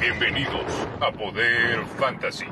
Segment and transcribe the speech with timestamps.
[0.00, 0.64] Bienvenidos
[0.98, 2.46] a Poder Fantasy.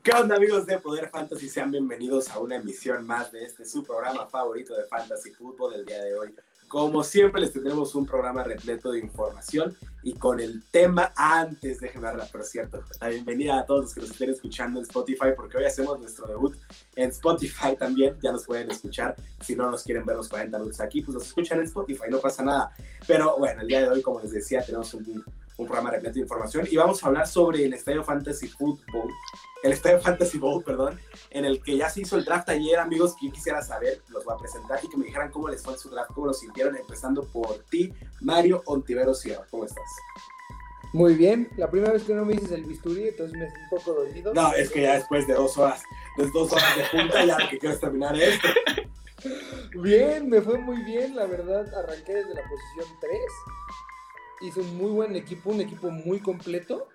[0.00, 1.48] ¿Qué onda amigos de Poder Fantasy?
[1.48, 5.84] Sean bienvenidos a una emisión más de este su programa favorito de Fantasy Fútbol del
[5.84, 6.36] día de hoy.
[6.70, 12.06] Como siempre les tendremos un programa repleto de información y con el tema antes, déjenme
[12.06, 15.58] darla, por cierto, la bienvenida a todos los que nos estén escuchando en Spotify porque
[15.58, 16.56] hoy hacemos nuestro debut
[16.94, 20.80] en Spotify también, ya nos pueden escuchar, si no nos quieren ver los 40 minutos
[20.80, 22.72] aquí, pues nos escuchan en Spotify, no pasa nada.
[23.04, 25.24] Pero bueno, el día de hoy, como les decía, tenemos un,
[25.60, 29.10] un programa repleto de información y vamos a hablar sobre el Estadio Fantasy Football,
[29.62, 30.98] el Estadio Fantasy Bowl, perdón,
[31.30, 34.24] en el que ya se hizo el draft ayer, amigos, que yo quisiera saber, los
[34.24, 36.76] voy a presentar y que me dijeran cómo les fue su draft, cómo lo sintieron,
[36.76, 39.84] empezando por ti, Mario Ontivero Sierra, ¿cómo estás?
[40.92, 43.78] Muy bien, la primera vez que no me dices el bisturí, entonces me siento un
[43.78, 44.34] poco dolido.
[44.34, 45.82] No, es que ya después de dos horas,
[46.16, 48.48] de dos horas de punta, ya lo que quiero terminar esto.
[49.82, 53.20] Bien, me fue muy bien, la verdad, arranqué desde la posición 3.
[54.40, 56.88] Hice un muy buen equipo, un equipo muy completo.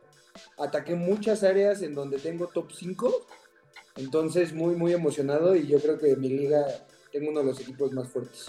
[0.58, 3.26] Ataqué muchas áreas en donde tengo top 5.
[3.98, 6.66] Entonces, muy, muy emocionado y yo creo que en mi liga
[7.12, 8.48] tengo uno de los equipos más fuertes.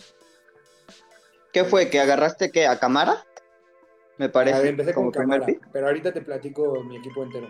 [1.52, 1.88] ¿Qué fue?
[1.88, 2.66] ¿Que agarraste qué?
[2.66, 3.24] ¿A Camara?
[4.18, 4.56] Me parece.
[4.56, 5.60] A ver, empecé con pick.
[5.72, 7.48] pero ahorita te platico mi equipo entero.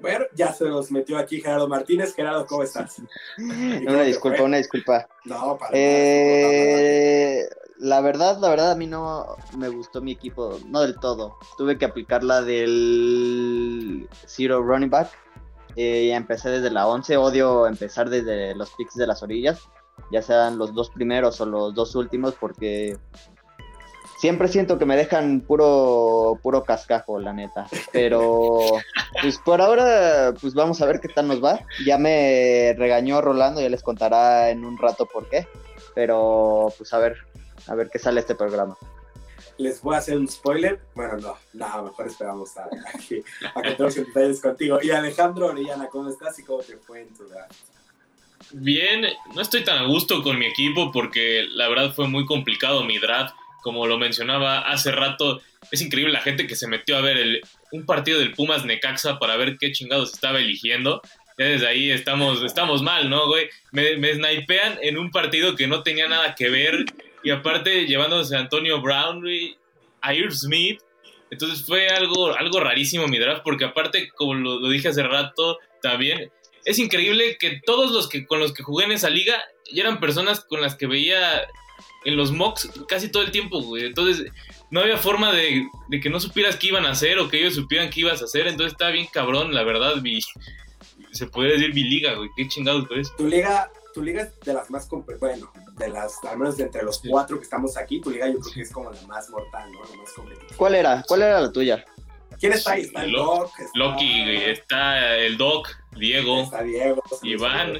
[0.00, 2.14] Bueno, ya se nos metió aquí Gerardo Martínez.
[2.14, 2.96] Gerardo, ¿cómo estás?
[3.38, 4.46] ¿Y cómo Una disculpa, fue?
[4.46, 5.08] una disculpa.
[5.24, 10.80] No, para Eh, la verdad, la verdad, a mí no me gustó mi equipo, no
[10.80, 11.36] del todo.
[11.58, 15.10] Tuve que aplicar la del Zero Running Back.
[15.76, 17.16] Eh, empecé desde la 11.
[17.16, 19.60] Odio empezar desde los picks de las orillas,
[20.12, 22.96] ya sean los dos primeros o los dos últimos, porque
[24.18, 27.66] siempre siento que me dejan puro, puro cascajo, la neta.
[27.92, 28.60] Pero,
[29.22, 31.60] pues por ahora, pues vamos a ver qué tal nos va.
[31.84, 35.48] Ya me regañó Rolando, ya les contará en un rato por qué.
[35.94, 37.16] Pero, pues a ver,
[37.66, 38.76] a ver qué sale este programa.
[39.58, 40.80] les voy a hacer un spoiler.
[40.94, 43.22] Bueno, no, nada, mejor esperamos a, a que,
[43.54, 43.70] a que
[44.00, 44.78] detalles contigo.
[44.82, 47.52] Y Alejandro Orellana, ¿cómo estás y cómo te fue en tu draft?
[48.52, 52.84] Bien, no estoy tan a gusto con mi equipo porque la verdad fue muy complicado
[52.84, 53.34] mi draft.
[53.62, 57.40] Como lo mencionaba hace rato, es increíble la gente que se metió a ver el-
[57.72, 61.00] un partido del Pumas Necaxa para ver qué chingados estaba eligiendo.
[61.38, 63.48] Ya desde ahí estamos, estamos mal, ¿no, güey?
[63.72, 66.84] Me, me snipean en un partido que no tenía nada que ver
[67.24, 69.56] y aparte llevándose a Antonio Brown, güey,
[70.02, 70.80] a Irv Smith.
[71.30, 76.30] Entonces fue algo, algo rarísimo mi draft porque aparte, como lo, dije hace rato, también
[76.64, 79.42] es increíble que todos los que con los que jugué en esa liga
[79.72, 81.46] ya eran personas con las que veía
[82.04, 83.86] en los mocks casi todo el tiempo, güey.
[83.86, 84.30] Entonces,
[84.70, 87.54] no había forma de, de que no supieras qué iban a hacer o que ellos
[87.54, 88.46] supieran qué ibas a hacer.
[88.46, 90.20] Entonces, estaba bien cabrón, la verdad, mi,
[91.12, 92.28] se podría decir mi liga, güey.
[92.36, 93.14] Qué chingados eso.
[93.16, 94.88] Tu liga, tu liga es de las más,
[95.20, 97.08] bueno, de las, al menos de entre los Sí.
[97.08, 99.80] cuatro que estamos aquí, tu liga yo creo que es como la más mortal, ¿no?
[99.88, 100.52] La más competitiva.
[100.56, 101.02] ¿Cuál era?
[101.06, 101.84] ¿Cuál era la tuya?
[102.38, 102.82] ¿Quién está ahí?
[102.82, 107.76] Está el Lo- Doc, está, Loki, está el Doc, Diego, está Diego, Iván,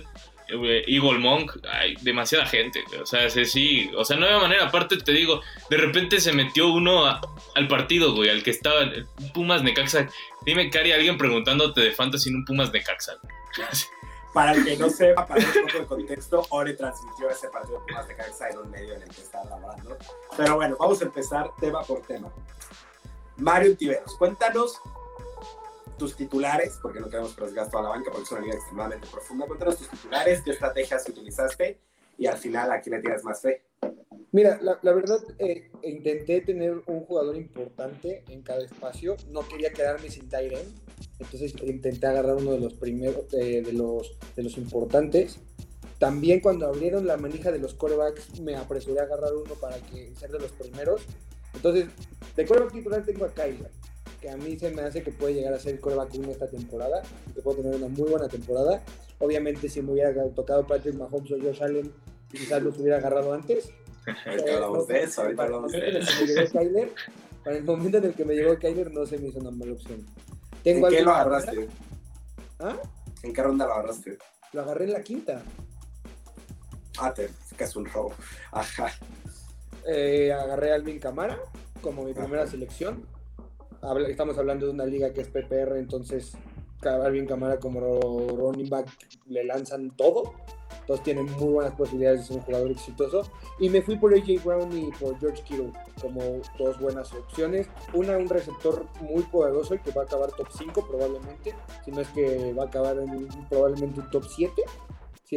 [0.48, 4.66] eh, Eagle Monk, hay demasiada gente, o sea, sí, sí, o sea, no había manera,
[4.66, 7.20] aparte te digo, de repente se metió uno a-
[7.56, 10.08] al partido, güey, al que estaba, el Pumas Necaxa,
[10.46, 13.34] dime, Cari, alguien preguntándote de Fantasy en un Pumas Necaxa, güey.
[14.34, 17.78] Para el que no sepa, para dar un poco de contexto, Ore transmitió ese partido
[17.78, 19.96] de Pumas de Caxa en un medio en el que estaba laborando.
[20.36, 22.32] Pero bueno, vamos a empezar tema por tema.
[23.36, 24.80] Mario Tiveros, cuéntanos
[25.96, 29.46] tus titulares, porque no queremos arriesgar toda la banca, porque es una liga extremadamente profunda.
[29.46, 31.78] Cuéntanos tus titulares, qué estrategias utilizaste
[32.18, 33.62] y al final a quién le tienes más fe.
[34.32, 39.16] Mira, la, la verdad, eh, intenté tener un jugador importante en cada espacio.
[39.28, 40.74] No quería quedarme sin Tyren.
[41.18, 45.38] Entonces intenté agarrar uno de los primeros, eh, de, los, de los importantes.
[45.98, 50.14] También cuando abrieron la manija de los corebacks, me apresuré a agarrar uno para que
[50.16, 51.02] ser de los primeros.
[51.54, 51.86] Entonces,
[52.36, 53.70] de coreback titular tengo a Kyler,
[54.20, 56.48] que a mí se me hace que puede llegar a ser el coreback uno esta
[56.48, 57.02] temporada,
[57.32, 58.82] que puede tener una muy buena temporada.
[59.20, 61.92] Obviamente, si me hubiera tocado Patrick Mahomes o Josh Allen,
[62.30, 63.70] quizás los hubiera agarrado antes.
[64.26, 66.58] Ahorita hablamos de eso, ahorita hablamos de eso.
[67.42, 69.72] para el momento en el que me llegó Kyler no se me hizo una mala
[69.72, 70.04] opción.
[70.64, 71.68] Tengo ¿En qué lo agarraste?
[72.58, 72.76] ¿Ah?
[73.22, 74.18] ¿En qué ronda lo agarraste?
[74.52, 75.42] Lo agarré en la quinta.
[76.98, 78.12] Ah, te, que es un robo.
[78.52, 78.86] Ajá.
[79.86, 81.38] Eh, agarré a Alvin Camara
[81.82, 83.06] como mi primera selección.
[83.82, 86.32] Habla- Estamos hablando de una liga que es PPR, entonces
[86.82, 88.88] Alvin Camara como running back
[89.26, 90.34] le lanzan todo.
[90.84, 93.22] Entonces tiene muy buenas posibilidades de ser un jugador exitoso.
[93.58, 96.20] Y me fui por AJ Brown y por George Kittle como
[96.58, 97.68] dos buenas opciones.
[97.94, 101.54] Una, un receptor muy poderoso y que va a acabar top 5 probablemente.
[101.86, 104.62] Si no es que va a acabar en probablemente un top 7.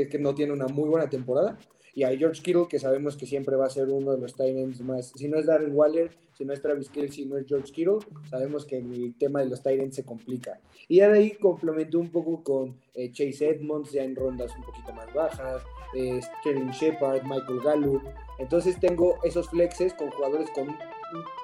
[0.01, 1.57] Es que no tiene una muy buena temporada.
[1.93, 4.81] y a George Kittle, que sabemos que siempre va a ser uno de los Titans
[4.81, 7.71] más, si no es Darren Waller, si no es Travis Kelce, si no es George
[7.71, 7.97] Kittle,
[8.29, 10.59] sabemos que el tema de los Titans se complica.
[10.87, 14.93] Y de ahí complementó un poco con eh, Chase Edmonds, ya en rondas un poquito
[14.93, 15.63] más bajas,
[15.95, 18.03] eh, Sterling Shepard, Michael Gallup.
[18.37, 20.75] Entonces tengo esos flexes con jugadores con un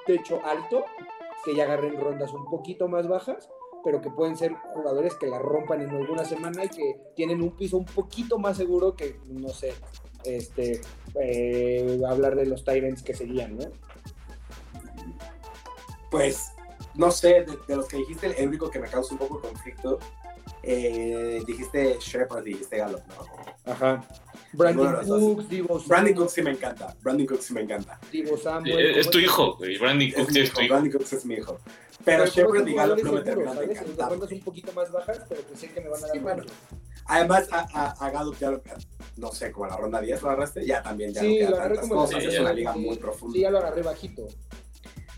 [0.06, 0.84] techo alto,
[1.44, 3.50] que ya agarren rondas un poquito más bajas,
[3.84, 7.50] pero que pueden ser jugadores que la rompan en alguna semana y que tienen un
[7.54, 9.74] piso un poquito más seguro que, no sé,
[10.24, 10.80] este,
[11.20, 13.64] eh, hablar de los Tyrants que serían, ¿no?
[16.10, 16.52] Pues,
[16.94, 19.48] no sé, de, de los que dijiste, el único que me causa un poco de
[19.48, 19.98] conflicto,
[20.62, 23.72] eh, dijiste Shepard, dijiste Gallup, ¿no?
[23.72, 24.02] Ajá.
[24.52, 25.04] Brandon.
[25.04, 27.98] Cooks, Divo Brandon Cooks sí me encanta, Brandon Cooks sí me encanta.
[28.12, 29.76] Divo Samuel, Eh, Es tu hijo, güey.
[29.78, 30.74] Brandon Es Cooks es hijo, tu hijo.
[30.74, 31.58] Brandon Cooks es mi hijo.
[32.04, 33.78] Pero Pero Shepard y Gallup no me seguros, terminan de ¿sabes?
[33.80, 34.10] En las encantar.
[34.10, 36.42] rondas un poquito más bajas, pero que sé que me van a dar Sí, bueno.
[36.42, 36.56] puntos.
[37.06, 38.62] Además, a, a, a Gallup ya lo,
[39.16, 41.56] no sé, como a la ronda 10 lo agarraste, ya también ya Sí, no lo
[41.56, 42.78] queda agarré tantas como en cosas, la es una liga sí.
[42.80, 43.34] muy profunda.
[43.34, 44.26] Sí, ya lo agarré bajito.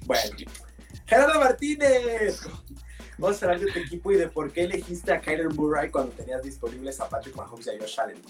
[0.06, 0.36] Bueno,
[1.06, 2.40] Gerardo Martínez,
[3.18, 6.12] vamos a hablar de tu equipo y de por qué elegiste a Kyler Murray cuando
[6.12, 8.22] tenías disponibles a Patrick Mahomes y a Josh Allen.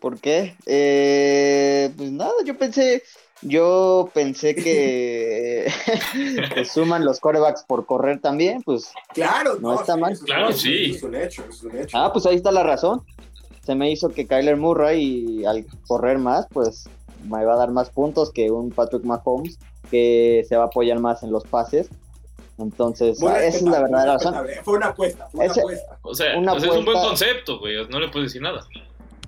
[0.00, 0.56] ¿Por qué?
[0.66, 3.02] Eh, pues nada, yo pensé,
[3.42, 5.66] yo pensé que
[6.54, 10.18] que suman los corebacks por correr también, pues, Claro, No está mal.
[10.24, 10.92] Claro, es- sí.
[10.96, 11.96] Es un hecho, es un hecho.
[11.98, 13.02] ah, pues ahí está la razón.
[13.64, 16.88] Se me hizo que Kyler Murray al correr más, pues
[17.28, 19.58] me va a dar más puntos que un Patrick Mahomes
[19.90, 21.88] que se va a apoyar más en los pases.
[22.58, 24.34] Entonces, esa es la verdadera razón.
[24.62, 25.98] Fue una apuesta, fue una Ese- apuesta.
[26.02, 27.86] O sea, Una o sea, es un buen concepto, güey.
[27.88, 28.66] No le puedes decir nada.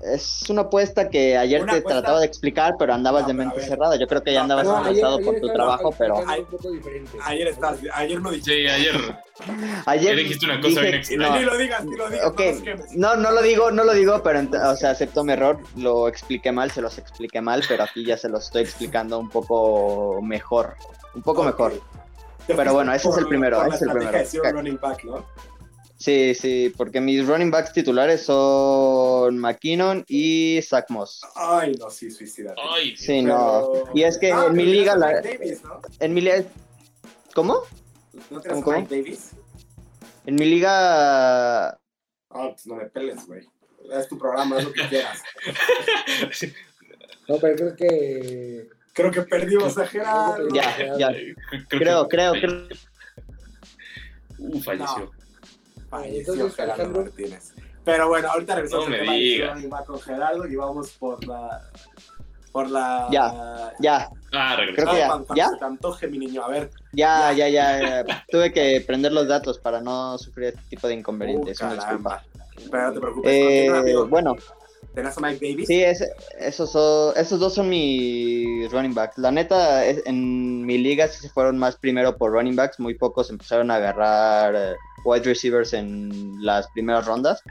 [0.02, 3.34] Es una apuesta que ayer Una te apuesta- trataba de explicar, pero andabas No, de
[3.34, 3.96] mente cerrada.
[3.96, 6.16] Yo creo que ya No, andabas estresado ayer- por ayer tu trabajo, pero.
[7.24, 8.50] Ayer, estás, ayer no dijiste.
[8.52, 9.16] Sí, ayer.
[9.86, 11.28] ayer dijiste una cosa bien extraña.
[11.30, 12.40] no, Ni lo digas, ni lo digas, Ok,
[12.96, 16.06] no no, no lo digo, no lo digo, pero o sea, acepto mi error, lo
[16.08, 20.20] expliqué mal, se los expliqué mal, pero aquí ya se los estoy explicando un poco
[20.22, 20.74] mejor,
[21.14, 21.80] un poco mejor.
[22.46, 24.18] Pero bueno, ese es el primero, ese es el primero.
[24.18, 25.24] de running back, ¿no?
[26.04, 31.22] Sí, sí, porque mis running backs titulares son McKinnon y Zach Moss.
[31.34, 32.54] Ay, no, sí, suicida.
[32.74, 33.70] Ay, Sí, no.
[33.72, 35.80] Pero- Y es que Ah, en mi liga, la- Mike Davis, ¿no?
[36.00, 36.44] en mi liga,
[37.34, 37.60] ¿cómo?
[38.30, 39.30] ¿No tenías ¿Cómo, Mike Davis?
[40.26, 41.78] En mi liga, Ah,
[42.28, 43.48] pues no me peles, güey.
[43.90, 45.22] Es tu programa, haz lo que quieras.
[47.28, 48.68] No, pero creo que.
[48.92, 50.48] Creo que perdimos a Gerardo.
[50.54, 51.08] ya, ya,
[51.68, 52.68] creo, creo, creo.
[54.38, 55.10] Uh, falleció.
[55.88, 57.02] Falleció Entonces, Gerardo Alejandro.
[57.02, 57.52] Martínez.
[57.84, 61.62] Pero bueno, ahorita regresamos No al tema con Gerardo y vamos por la...
[62.52, 63.08] Por la...
[63.10, 63.72] Ya.
[63.80, 65.06] Ya, Ah, Creo que ya.
[65.08, 66.42] Cuando, cuando se te antoje, mi niño.
[66.44, 66.70] A ver.
[66.92, 68.24] ya, ya, ya, ya.
[68.30, 71.60] Tuve que prender los datos para no sufrir este tipo de inconvenientes.
[71.60, 72.24] Uh, una disculpa.
[72.70, 73.32] Pero no te preocupes.
[73.32, 74.06] Eh, amigo.
[74.06, 74.34] bueno,
[74.94, 75.66] ¿Tenés a Mike Davis?
[75.66, 76.08] sí, es-
[76.38, 79.18] esos, son, esos dos son mis running backs.
[79.18, 82.78] La neta, es- en mi liga sí se fueron más primero por running backs.
[82.80, 87.42] Muy pocos empezaron a agarrar eh, wide receivers en las primeras rondas.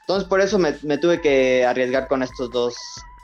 [0.00, 2.74] Entonces por eso me, tuve que arriesgar con estos dos.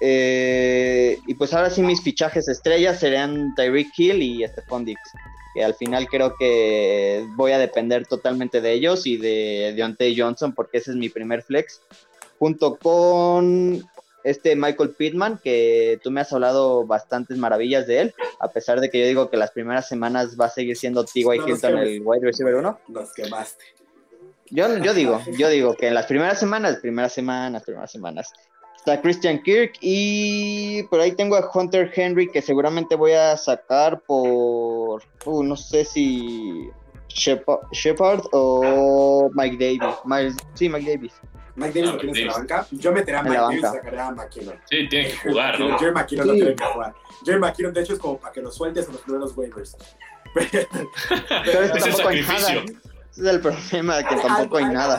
[0.02, 5.12] Eh, y pues ahora sí mis fichajes estrellas serían Tyreek Hill y Stephon Diggs.
[5.54, 10.54] Que al final creo que voy a depender totalmente de ellos y de Deontay Johnson
[10.54, 11.82] porque ese es mi primer flex.
[12.38, 13.84] Junto con
[14.24, 18.90] este Michael Pittman, que tú me has hablado bastantes maravillas de él, a pesar de
[18.90, 21.24] que yo digo que las primeras semanas va a seguir siendo T.Y.
[21.24, 22.80] No Hilton el wide receiver 1.
[22.88, 23.64] Nos quemaste.
[24.50, 28.32] Yo, yo digo, yo digo que en las primeras semanas, primeras semanas, primeras semanas,
[28.76, 34.00] está Christian Kirk y por ahí tengo a Hunter Henry que seguramente voy a sacar
[34.00, 36.68] por, uh, no sé si
[37.14, 39.96] Shepard, o Mike Davis.
[40.04, 41.12] Miles- sí, Mike Davis.
[41.56, 42.66] Mike Davis Ah, lo tienes en la banca.
[42.70, 43.78] Yo metería a Mike Davis y banca.
[43.78, 44.54] sacaría a McKinnon.
[44.70, 45.78] Sí, tiene que jugar, ¿no?
[45.78, 46.94] Jerry McKinnon no tiene que jugar.
[47.24, 49.76] Jerry McKinnon, de hecho, es como para que lo sueltes en los primeros waivers.
[50.34, 52.62] Pero es el sacrificio.
[53.10, 54.98] Ese es el problema, que tampoco hay nada.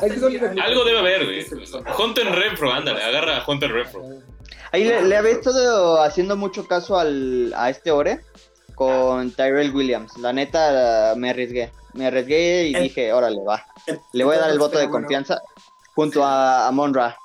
[0.63, 1.45] Algo debe haber, güey.
[1.97, 4.03] Hunter Renfro, ándale, agarra a Hunter Renfro.
[4.73, 8.19] Ahí le, le había estado haciendo mucho caso al, a este Ore
[8.75, 10.17] con Tyrell Williams.
[10.17, 11.71] La neta me arriesgué.
[11.93, 13.65] Me arriesgué y El- dije, órale, va.
[14.13, 15.41] Le voy a dar el voto de confianza
[15.95, 17.17] junto a, a Monra.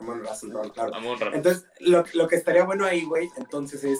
[0.00, 0.94] Amon Brown, claro.
[0.94, 1.30] Amon Ra.
[1.34, 3.98] Entonces, lo, lo que estaría bueno ahí, güey, entonces es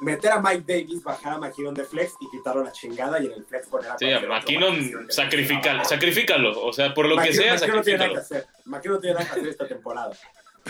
[0.00, 3.32] meter a Mike Davis, bajar a McKinnon de flex y quitarlo la chingada y en
[3.32, 5.84] el flex poner a Sí, a que McKinnon, se sacrifica, deje.
[5.86, 6.64] sacrifícalo.
[6.64, 8.46] O sea, por lo que McKinnon- sea, McKinnon no tiene nada que hacer.
[8.66, 10.12] McKinnon no tiene nada que hacer esta temporada.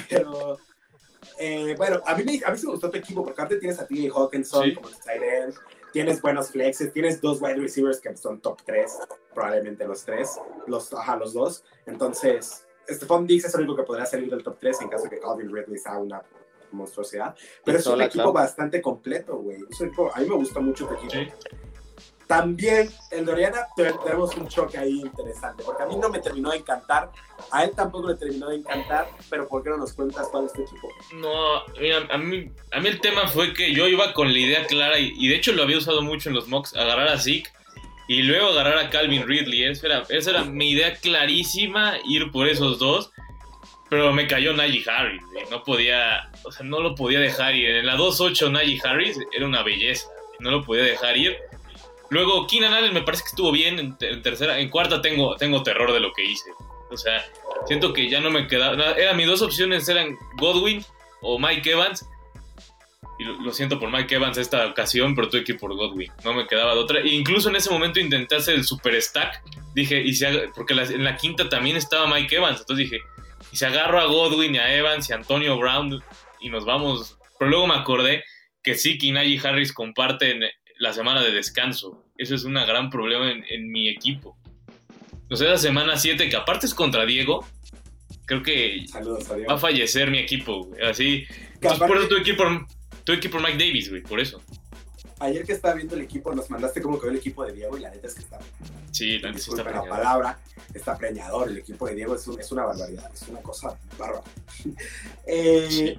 [0.08, 0.58] Pero,
[1.38, 3.78] eh, bueno, a mí, me, a mí sí me gustó tu equipo, porque aparte tienes
[3.78, 4.74] a TJ Hawkinson Sí.
[4.74, 5.54] como tight end,
[5.92, 8.98] tienes buenos flexes, tienes dos wide receivers que son top 3,
[9.34, 11.64] probablemente los tres, los, ajá, los dos.
[11.86, 15.10] Entonces, Stephon Diggs es el único que podría salir del top 3 en caso de
[15.10, 16.22] que Calvin Ridley sea una
[16.72, 17.34] monstruosidad,
[17.64, 19.58] pero es un equipo bastante completo, güey.
[19.70, 21.12] Es un equipo- a mí me gusta mucho tu equipo.
[22.36, 26.18] También el de Oriana te- tenemos un choque ahí interesante, porque a mí no me
[26.18, 27.10] terminó de encantar,
[27.50, 30.52] a él tampoco le terminó de encantar, pero ¿por qué no nos cuentas cuál es
[30.54, 30.88] tu equipo?
[31.14, 34.98] No, a mí, a mí el tema fue que yo iba con la idea clara
[34.98, 37.50] y, de hecho lo había usado mucho en los mocks, agarrar a Zeke
[38.08, 39.64] y luego agarrar a Calvin Ridley.
[39.64, 43.10] Esa era, esa era mi idea clarísima, ir por esos dos.
[43.90, 47.68] Pero me cayó Najee Harris, no podía, o sea, no lo podía dejar ir.
[47.76, 50.06] En la 2-8 Najee Harris era una belleza,
[50.40, 51.36] no lo podía dejar ir.
[52.12, 55.34] Luego Keenan Allen me parece que estuvo bien en, te- en tercera, en cuarta tengo,
[55.36, 56.50] tengo terror de lo que hice.
[56.90, 57.24] O sea,
[57.66, 58.92] siento que ya no me quedaba.
[58.92, 60.84] Eran mis dos opciones eran Godwin
[61.22, 62.06] o Mike Evans.
[63.18, 66.10] Y lo, siento por Mike Evans esta ocasión, pero tuve que ir por Godwin.
[66.22, 67.00] No me quedaba de otra.
[67.00, 69.42] E incluso en ese momento intenté hacer el super stack.
[69.74, 72.60] Dije, y si porque en la quinta también estaba Mike Evans.
[72.60, 73.02] Entonces dije,
[73.52, 76.02] y si agarro a Godwin y a Evans y a Antonio Brown
[76.40, 77.16] y nos vamos.
[77.38, 78.22] Pero luego me acordé
[78.62, 80.42] que sí, Najee Harris comparten
[80.82, 82.04] la semana de descanso.
[82.18, 84.36] Eso es un gran problema en, en mi equipo.
[85.30, 87.46] O sea, la semana 7, que aparte es contra Diego,
[88.26, 90.82] creo que Saludos, va a fallecer mi equipo, güey.
[90.82, 91.24] Así.
[91.60, 94.42] Por eso tuve que ir por Mike Davis, güey, por eso.
[95.20, 97.80] Ayer que estaba viendo el equipo, nos mandaste como que el equipo de Diego y
[97.80, 98.40] la neta es que está,
[98.90, 100.38] Sí, la neta sí está disculpen la palabra,
[100.74, 101.48] está preñador.
[101.48, 104.24] El equipo de Diego es, un- es una barbaridad, es una cosa bárbara.
[105.26, 105.98] Eh, Sí.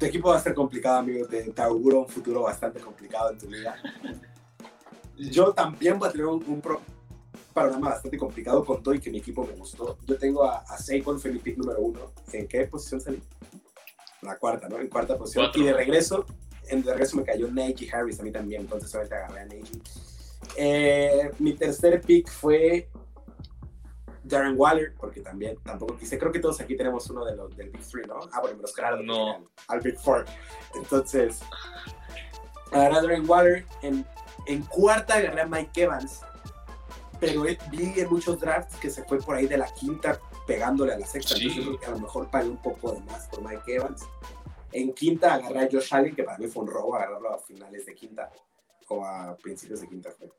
[0.00, 1.26] Tu equipo va a ser complicado, amigo.
[1.26, 3.76] Te, te auguro un futuro bastante complicado en tu liga.
[5.18, 6.80] Yo también voy a tener un, un pro-
[7.52, 9.98] panorama bastante complicado con todo y que mi equipo me gustó.
[10.06, 10.78] Yo tengo a, a
[11.44, 12.12] pick número uno.
[12.32, 13.22] ¿En qué posición salí?
[14.22, 14.78] La cuarta, ¿no?
[14.78, 15.44] En cuarta posición.
[15.44, 15.60] Cuatro.
[15.60, 16.24] Y de regreso,
[16.68, 19.82] en de regreso me cayó Najee Harris a mí también, entonces solamente agarré a Najee.
[20.56, 22.88] Eh, mi tercer pick fue
[24.30, 26.18] Darren Waller, porque también tampoco quise.
[26.18, 28.20] Creo que todos aquí tenemos uno de los del Big Three, ¿no?
[28.32, 28.98] Ah, bueno, Gerardo.
[28.98, 29.34] que No.
[29.34, 30.24] Al, al Big Four.
[30.74, 31.40] Entonces,
[32.72, 33.66] agarré a Darren Waller.
[33.82, 34.06] En,
[34.46, 36.20] en cuarta agarré a Mike Evans.
[37.18, 40.98] Pero vi en muchos drafts que se fue por ahí de la quinta pegándole a
[40.98, 41.34] la sexta.
[41.34, 41.48] Sí.
[41.48, 44.06] Entonces, creo que a lo mejor pagué un poco de más por Mike Evans.
[44.72, 47.84] En quinta agarré a Josh Allen, que para mí fue un robo agarrarlo a finales
[47.84, 48.30] de quinta
[48.88, 50.10] o a principios de quinta.
[50.12, 50.30] Fue.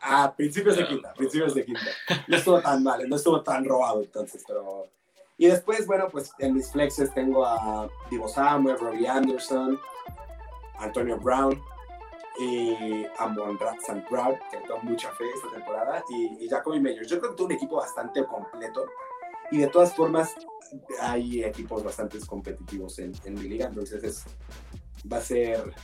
[0.00, 1.90] A principios de quinta, principios de quinta.
[2.26, 4.88] No estuvo tan mal, no estuvo tan robado entonces, pero...
[5.36, 9.80] Y después, bueno, pues en mis flexes tengo a Divo Samuel, Robbie Anderson,
[10.78, 11.60] Antonio Brown
[12.38, 14.04] y Amon St.
[14.10, 17.08] Brown, que tengo mucha fe esta temporada, y, y Jacoby Meyers.
[17.08, 18.86] Yo creo que tuve un equipo bastante completo
[19.50, 20.34] y de todas formas
[21.00, 24.24] hay equipos bastante competitivos en, en mi liga, entonces es,
[25.10, 25.74] va a ser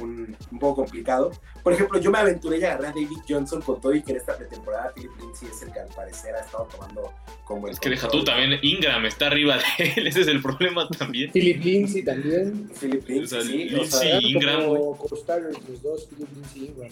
[0.00, 1.30] un, un poco complicado.
[1.62, 4.18] Por ejemplo, yo me aventuré y agarré a David Johnson con todo y que en
[4.18, 7.12] esta pretemporada Philip Lindsay es el que al parecer ha estado tomando
[7.44, 10.40] como el Es que deja tú también, Ingram está arriba de él, ese es el
[10.42, 11.30] problema también.
[11.32, 12.70] Philip Lindsay también.
[12.80, 16.66] Philip Lindsay, O sea, sí, o Lindsay sea, Ingram, como los dos, Philip Lindsay y
[16.66, 16.90] Ingram.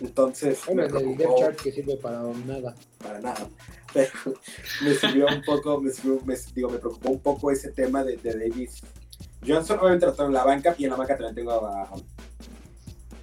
[0.00, 2.74] entonces Bueno, el depth chart que sirve para nada.
[2.98, 3.48] para nada.
[3.92, 4.10] Pero
[4.82, 8.16] me sirvió un poco, me, sirvió- me- digo, me preocupó un poco ese tema de,
[8.16, 8.68] de David
[9.46, 9.78] Johnson.
[9.80, 11.90] Obviamente lo tengo en la banca y en la banca también tengo a,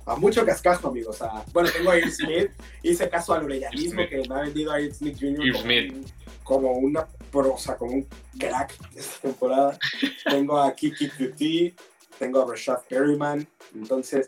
[0.05, 1.21] a mucho cascajo, amigos.
[1.21, 2.51] A, bueno, tengo a Irv Smith,
[2.83, 5.51] hice caso al orellasismo Irv que me ha vendido a Irv Smith Jr.
[5.51, 5.93] Como, Smith.
[5.93, 6.05] un-
[6.43, 9.77] como una prosa, como un crack esta temporada.
[10.25, 11.79] tengo a Kiki QT,
[12.19, 13.47] tengo a Rashad Perryman.
[13.75, 14.27] Entonces,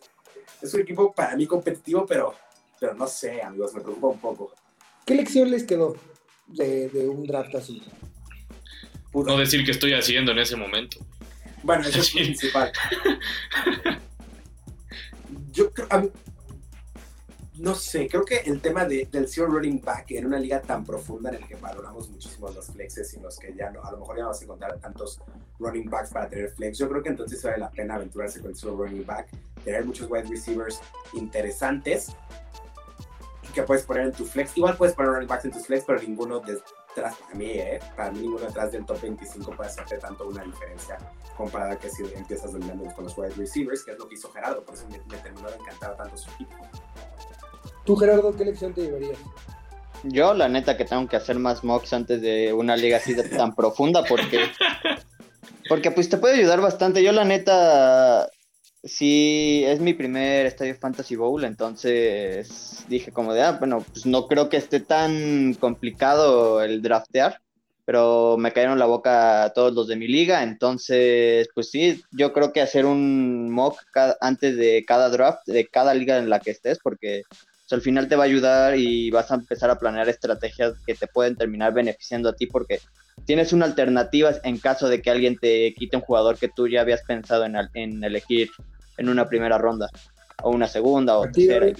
[0.61, 2.33] es un equipo para mí competitivo, pero,
[2.79, 4.53] pero no sé, amigos, me preocupa un poco.
[5.05, 5.97] ¿Qué lección les quedó
[6.47, 7.81] de, de un draft así?
[9.13, 10.97] No decir que estoy haciendo en ese momento.
[11.63, 12.19] Bueno, eso es Sí.
[12.19, 12.71] principal.
[15.51, 16.11] Yo creo, mí-
[17.55, 20.83] no sé, creo que el tema de, del zero running back en una liga tan
[20.83, 23.91] profunda en el que valoramos muchísimo los flexes y en los que ya no, a
[23.91, 25.19] lo mejor ya no vas a encontrar tantos
[25.59, 28.57] running backs para tener flex, yo creo que entonces vale la pena aventurarse con el
[28.57, 29.27] zero running back,
[29.63, 30.81] tener muchos wide receivers
[31.13, 32.07] interesantes
[33.53, 34.57] que puedes poner en tu flex.
[34.57, 36.41] Igual puedes poner running backs en tus flex, pero ninguno
[36.95, 37.79] detrás, para mí, ¿eh?
[37.95, 40.97] Para mí ninguno detrás del top 25 puede hacerte tanto una diferencia
[41.35, 44.63] comparada que si empiezas dominando con los wide receivers, que es lo que hizo Gerardo,
[44.63, 46.55] por eso me, me terminó de encantar tanto su equipo.
[47.85, 49.17] Tú, Gerardo, ¿qué lección te llevarías?
[50.03, 53.23] Yo, la neta, que tengo que hacer más mocks antes de una liga así de
[53.23, 54.49] tan profunda, porque.
[55.69, 57.01] Porque, pues, te puede ayudar bastante.
[57.01, 58.29] Yo, la neta,
[58.83, 64.27] sí, es mi primer Estadio Fantasy Bowl, entonces dije, como de, ah, bueno, pues no
[64.27, 67.39] creo que esté tan complicado el draftear,
[67.85, 72.53] pero me cayeron la boca todos los de mi liga, entonces, pues sí, yo creo
[72.53, 73.79] que hacer un mock
[74.21, 77.23] antes de cada draft, de cada liga en la que estés, porque.
[77.71, 80.93] O al final te va a ayudar y vas a empezar a planear estrategias que
[80.93, 82.79] te pueden terminar beneficiando a ti porque
[83.25, 86.81] tienes una alternativa en caso de que alguien te quite un jugador que tú ya
[86.81, 88.49] habías pensado en, en elegir
[88.97, 89.89] en una primera ronda,
[90.41, 91.67] o una segunda, o tercera.
[91.67, 91.75] Y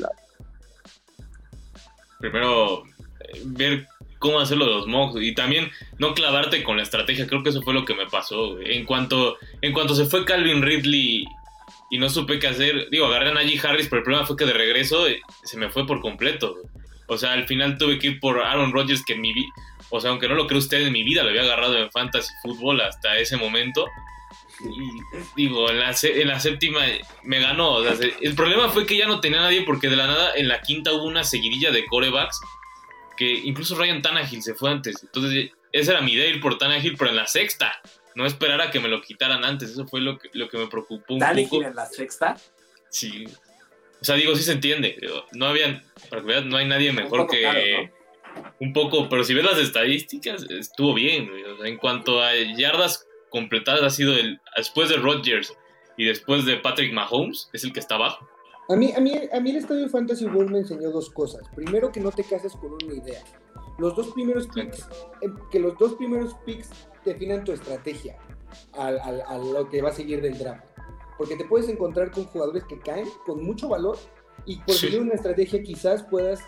[2.20, 2.84] Primero,
[3.20, 3.88] eh, ver
[4.20, 7.28] cómo hacerlo de los mocks y también no clavarte con la estrategia.
[7.28, 8.58] Creo que eso fue lo que me pasó.
[8.62, 11.26] En cuanto, en cuanto se fue Calvin Ridley
[11.92, 14.46] y no supe qué hacer, digo, agarré a Najee Harris, pero el problema fue que
[14.46, 16.56] de regreso eh, se me fue por completo.
[17.08, 19.50] O sea, al final tuve que ir por Aaron Rodgers, que en mi vida,
[19.90, 22.32] o sea, aunque no lo creo usted, en mi vida lo había agarrado en fantasy
[22.42, 23.86] fútbol hasta ese momento.
[25.36, 26.82] Digo, en la, en la séptima
[27.24, 27.80] me ganó.
[27.84, 30.94] el problema fue que ya no tenía nadie porque de la nada en la quinta
[30.94, 32.40] hubo una seguidilla de corebacks
[33.18, 35.04] que incluso Ryan Tannehill se fue antes.
[35.04, 37.82] Entonces, ese era mi idea ir por Tannehill, pero en la sexta.
[38.16, 39.72] No esperar a que me lo quitaran antes.
[39.72, 42.38] Eso fue lo que, lo que me preocupó un ¿Tannehill en la sexta?
[42.90, 43.26] Sí.
[44.02, 45.00] O sea, digo, sí se entiende.
[45.32, 47.92] No había, para que no hay nadie mejor que...
[48.60, 51.30] Un poco, pero si ves las estadísticas, estuvo bien.
[51.64, 55.54] en cuanto a yardas completadas, ha sido el después de Rodgers
[55.98, 58.30] y después de Patrick Mahomes, es el que está abajo.
[58.70, 61.42] A mí, a mí, a mí el Estadio Fantasy World me enseñó dos cosas.
[61.56, 63.22] Primero, que no te cases con una idea.
[63.78, 64.88] Los dos primeros picks,
[65.22, 66.70] eh, que los dos primeros picks
[67.04, 68.18] definan tu estrategia
[68.78, 70.64] a, lo que va a seguir del draft.
[71.18, 73.98] Porque te puedes encontrar con jugadores que caen con mucho valor
[74.46, 76.40] y por seguir una estrategia quizás puedas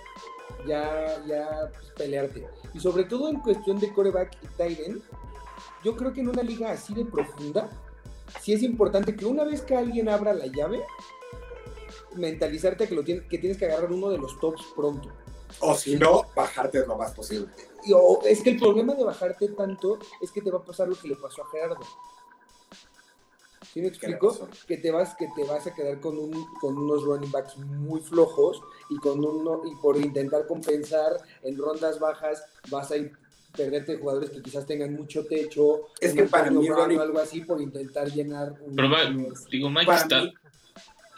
[0.67, 2.47] ya, ya pues, pelearte.
[2.73, 4.79] Y sobre todo en cuestión de coreback y tight
[5.85, 7.69] yo creo que en una liga así de profunda,
[8.41, 10.83] sí es importante que una vez que alguien abra la llave,
[12.15, 15.09] mentalizarte que, lo que tienes que agarrar uno de los tops pronto.
[15.59, 17.47] O si no, bajarte lo más posible.
[17.85, 17.93] Y,
[18.27, 21.07] es que el problema de bajarte tanto es que te va a pasar lo que
[21.07, 21.85] le pasó a Gerardo.
[23.71, 24.35] ¿Sí me explico?
[24.67, 27.99] Que te vas, que te vas a quedar con, un, con unos running backs muy
[27.99, 31.11] flojos y con uno, y por intentar compensar
[31.43, 32.97] en rondas bajas vas a
[33.55, 35.89] perderte jugadores que quizás tengan mucho techo.
[35.99, 38.89] Es que para mí algo así por intentar llenar un, Pero
[39.49, 40.23] digo, Mike está,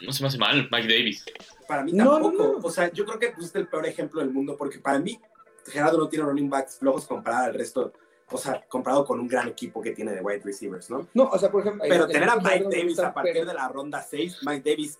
[0.00, 1.24] no se me hace mal, Mike Davis.
[1.66, 2.60] Para mí tampoco.
[2.62, 5.20] O sea, yo creo que es el peor ejemplo del mundo porque para mí
[5.66, 7.92] Gerardo no tiene running backs flojos comparado al resto.
[8.30, 11.08] O sea, comparado con un gran equipo que tiene de wide receivers, ¿no?
[11.14, 11.84] No, o sea, por ejemplo.
[11.88, 14.98] Pero tener a Mike Davis a partir de la ronda 6, Mike Davis,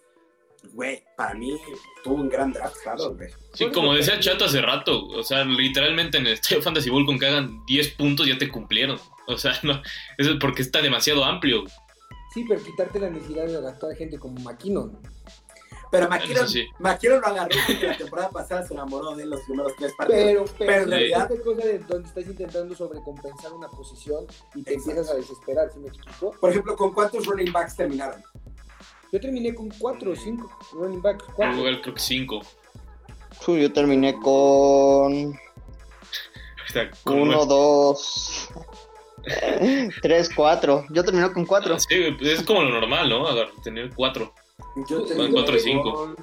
[0.73, 1.59] güey, para mí
[2.03, 3.31] tuvo un gran draft, Gerardo, güey.
[3.55, 7.27] Sí, como decía Chato hace rato, o sea, literalmente en el Fantasy Bowl con que
[7.27, 8.99] hagan 10 puntos ya te cumplieron.
[9.27, 9.83] O sea, no,
[10.17, 11.65] eso es porque está demasiado amplio.
[12.33, 14.99] Sí, pero quitarte la necesidad de adaptar a gente como McKinnon.
[15.91, 20.51] Pero McKinnon, lo agarró porque la temporada pasada se enamoró de los primeros tres partidos.
[20.59, 24.75] Pero, pero, en realidad es cosa de donde estás intentando sobrecompensar una posición y te
[24.75, 26.35] empiezas a desesperar, ¿sí me explico?
[26.39, 28.23] Por ejemplo, ¿con cuántos running backs terminaron?
[29.13, 31.25] Yo terminé con cuatro o cinco running backs.
[31.35, 31.57] Cuatro.
[31.57, 32.41] Yo creo que cinco.
[33.47, 35.39] yo terminé con...
[37.07, 38.51] Uno, dos...
[40.03, 40.85] Tres, cuatro.
[40.91, 41.79] Yo terminé con cuatro.
[41.79, 43.27] Sí, es como lo normal, ¿no?
[43.63, 44.33] Tener cuatro.
[44.89, 46.15] Yo cuatro y cinco.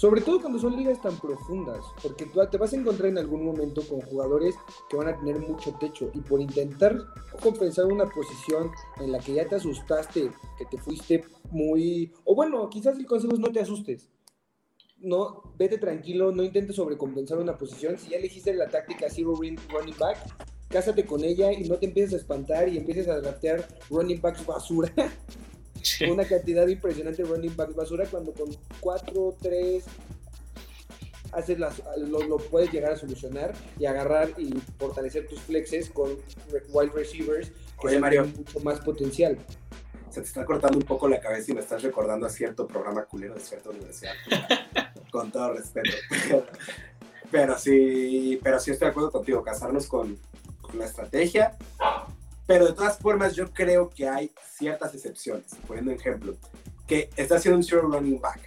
[0.00, 3.44] Sobre todo cuando son ligas tan profundas, porque tú te vas a encontrar en algún
[3.44, 4.54] momento con jugadores
[4.88, 6.96] que van a tener mucho techo y por intentar
[7.42, 12.10] compensar una posición en la que ya te asustaste, que te fuiste muy...
[12.24, 14.08] O bueno, quizás el consejo es no te asustes.
[14.96, 17.98] No, vete tranquilo, no intentes sobrecompensar una posición.
[17.98, 20.16] Si ya elegiste la táctica zero running back,
[20.70, 24.46] cásate con ella y no te empieces a espantar y empieces a draftear running backs
[24.46, 24.90] basura.
[26.10, 28.48] Una cantidad impresionante de running backs basura cuando con
[28.80, 29.84] 4, 3
[31.32, 36.16] haces las, lo, puedes llegar a solucionar y agarrar y fortalecer tus flexes con
[36.70, 39.38] wide receivers que tienen mucho más potencial.
[40.10, 43.04] Se te está cortando un poco la cabeza y me estás recordando a cierto programa
[43.04, 44.12] culero de cierta universidad.
[45.10, 45.96] con todo respeto.
[47.30, 50.18] Pero, sí, pero sí estoy de acuerdo contigo, casarnos con,
[50.74, 51.56] la estrategia.
[52.50, 55.54] Pero de todas formas, yo creo que hay ciertas excepciones.
[55.68, 56.34] Poniendo ejemplo,
[56.84, 58.40] que está haciendo un zero running back.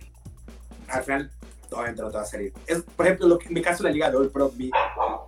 [0.89, 1.31] Al final,
[1.71, 2.51] obviamente no te va a salir.
[2.67, 4.69] Es, por ejemplo, lo que, en mi caso la Liga de All Pro, mi,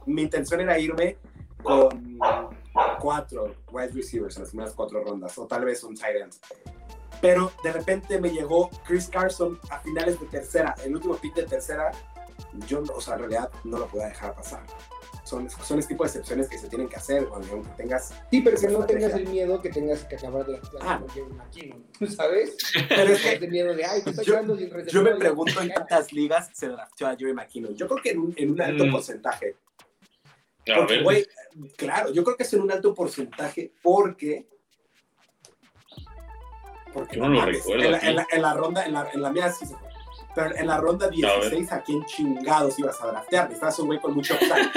[0.08, 1.16] mi intención era irme
[1.64, 2.20] con
[3.00, 6.34] cuatro wide receivers en las primeras cuatro rondas, o tal vez un tight end.
[7.22, 11.44] Pero de repente me llegó Chris Carson a finales de tercera, el último pick de
[11.44, 11.94] tercera.
[12.68, 14.64] Yo, o sea, en realidad no lo podía dejar pasar
[15.26, 18.14] son, son este tipo de excepciones que se tienen que hacer, cuando aunque tengas...
[18.30, 21.02] Sí, pero que no tengas el miedo que tengas que acabar de la ah.
[22.16, 22.56] ¿sabes?
[22.90, 23.48] Pero es que...
[23.48, 24.36] miedo de, ay, yo,
[24.86, 27.76] yo me pregunto en cuántas ligas se drafteó a Joey McKinnon.
[27.76, 28.92] Yo creo que en un, en un alto mm.
[28.92, 29.56] porcentaje.
[30.64, 31.26] Porque, güey,
[31.76, 34.48] claro, yo creo que es en un alto porcentaje porque...
[36.94, 37.84] Porque no lo recuerdo.
[37.84, 39.76] En la, en, la, en la, ronda, en la, en la mía sí se.
[40.36, 43.52] Pero en la ronda 16, ¿a quién chingados ibas a draftear?
[43.52, 44.70] Estabas un güey con mucho upside.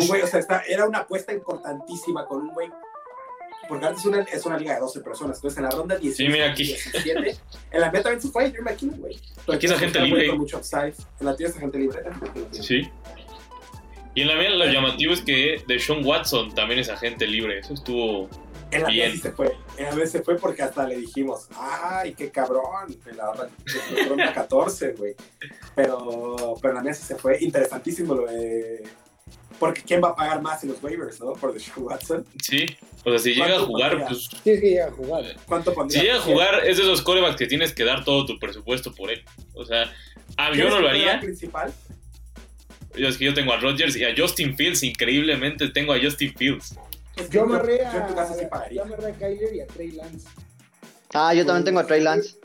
[0.00, 2.68] un güey, o sea, está, era una apuesta importantísima con un güey.
[3.68, 5.36] Porque antes una, es una liga de 12 personas.
[5.36, 6.64] Entonces en la ronda 16, Sí, mira aquí.
[6.64, 7.36] 17,
[7.70, 9.20] en la meta también se fue Drew McKinnon, güey.
[9.52, 10.28] Aquí es güey libre.
[10.28, 10.94] Con mucho upside.
[11.20, 12.00] En la tía es agente libre.
[12.50, 12.90] Sí.
[14.14, 17.60] Y en la mía lo llamativo es que Deshaun Watson también es agente libre.
[17.60, 18.28] Eso estuvo.
[18.70, 19.12] En la mía Bien.
[19.12, 19.56] sí se fue.
[19.76, 22.96] En la mía se fue porque hasta le dijimos, ay, qué cabrón.
[23.06, 23.32] En la
[24.08, 25.14] ronda 14, güey.
[25.74, 27.38] Pero, pero en la sí se fue.
[27.40, 28.84] Interesantísimo lo de.
[29.58, 31.32] Porque ¿quién va a pagar más en los waivers, no?
[31.32, 32.24] Por Deshaun Watson.
[32.42, 32.64] Sí.
[33.04, 34.08] O sea, si llega a ¿Cuánto jugar, pondría?
[34.08, 34.28] pues.
[34.42, 35.24] Tienes que llegar a jugar.
[35.46, 36.02] ¿Cuánto Si pondría?
[36.02, 39.10] llega a jugar, es de esos corebacks que tienes que dar todo tu presupuesto por
[39.10, 39.24] él.
[39.54, 39.92] O sea,
[40.36, 41.18] ah, yo no lo haría.
[41.20, 41.72] principal?
[42.94, 44.82] Yo, es que yo tengo a Rodgers y a Justin Fields.
[44.82, 46.76] Increíblemente tengo a Justin Fields.
[47.30, 49.90] Yo amarré yo en tu a, caso sí yo amarré a Kyler y a Trey
[49.92, 50.28] Lance.
[51.12, 52.36] Ah, yo también tengo a Trey Lance.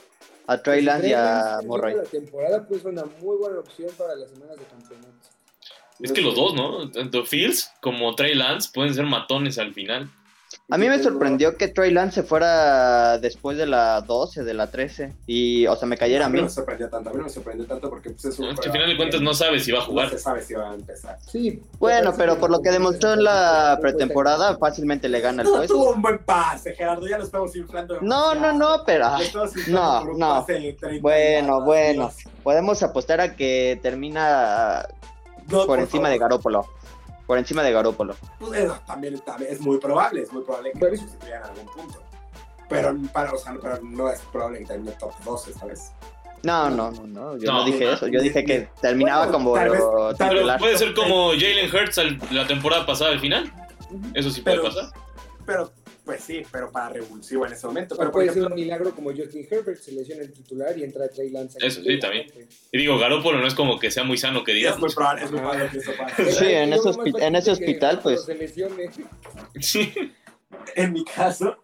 [0.48, 1.96] A Trey Lance y a Murray.
[1.96, 5.14] La temporada pues una muy buena opción para las semanas de campeonato.
[6.00, 6.90] Es que los dos, ¿no?
[6.92, 10.10] Tanto Fields como Trey Lance pueden ser matones al final.
[10.70, 14.68] A mí me sorprendió que Trey Lance se fuera después de la 12, de la
[14.72, 15.14] 13.
[15.28, 16.40] Y, o sea, me cayera a mí mí.
[16.40, 18.60] no me sorprendió tanto, a mí no me sorprendió tanto porque pues, es un Es
[18.60, 20.10] que al final de cuentas no sabes si va a No jugar.
[20.10, 21.18] se sabe si va a empezar.
[21.22, 21.62] Sí.
[21.80, 25.74] Bueno, pero por lo que demostró en la pretemporada, fácilmente le gana el No, puesto.
[25.74, 28.00] tuvo un buen pase, Gerardo, ya lo estamos inflando.
[28.02, 30.30] No, no, no, pero inflando no, no.
[30.42, 32.12] pase de 30 Bueno, bueno.
[32.44, 34.88] Podemos apostar a que termina
[35.50, 36.18] No, por encima de.
[36.18, 36.66] Garópolo.
[37.28, 38.16] Por encima de Garópolo.
[38.40, 41.50] Pues, eh, también, también es muy probable, es muy probable que Pero- lo sustituyan en
[41.50, 42.04] algún punto.
[42.70, 45.92] Pero, para, o sea, pero no es probable que termine top 12, ¿sabes?
[46.44, 47.38] No, no, no, no.
[47.38, 48.08] Yo No, no, dije no, eso.
[48.08, 49.84] Yo dije que terminaba bueno, como tal vez-
[50.18, 52.00] tal Pero puede ser como Jalen Hurts
[52.32, 53.52] la temporada pasada al final.
[54.14, 54.92] Eso sí puede Pero- pasar.
[55.46, 55.72] Pero,
[56.06, 57.96] pues sí, pero para revulsivo en ese momento.
[57.98, 61.08] Pero puede ser ejemplo, un milagro como Justin Herbert, se lesiona el titular y entra
[61.08, 61.58] Trey Lance.
[61.62, 62.28] Eso sí, también.
[62.72, 64.80] Y digo, Garópolo no es como que sea muy sano que es digamos.
[64.82, 66.32] muy probable, es muy probable que eso pase.
[66.32, 68.26] Sí, en ese hospi- en ese que hospital, pues.
[68.26, 68.90] Se lesione.
[69.60, 69.94] Sí.
[70.76, 71.58] En mi caso,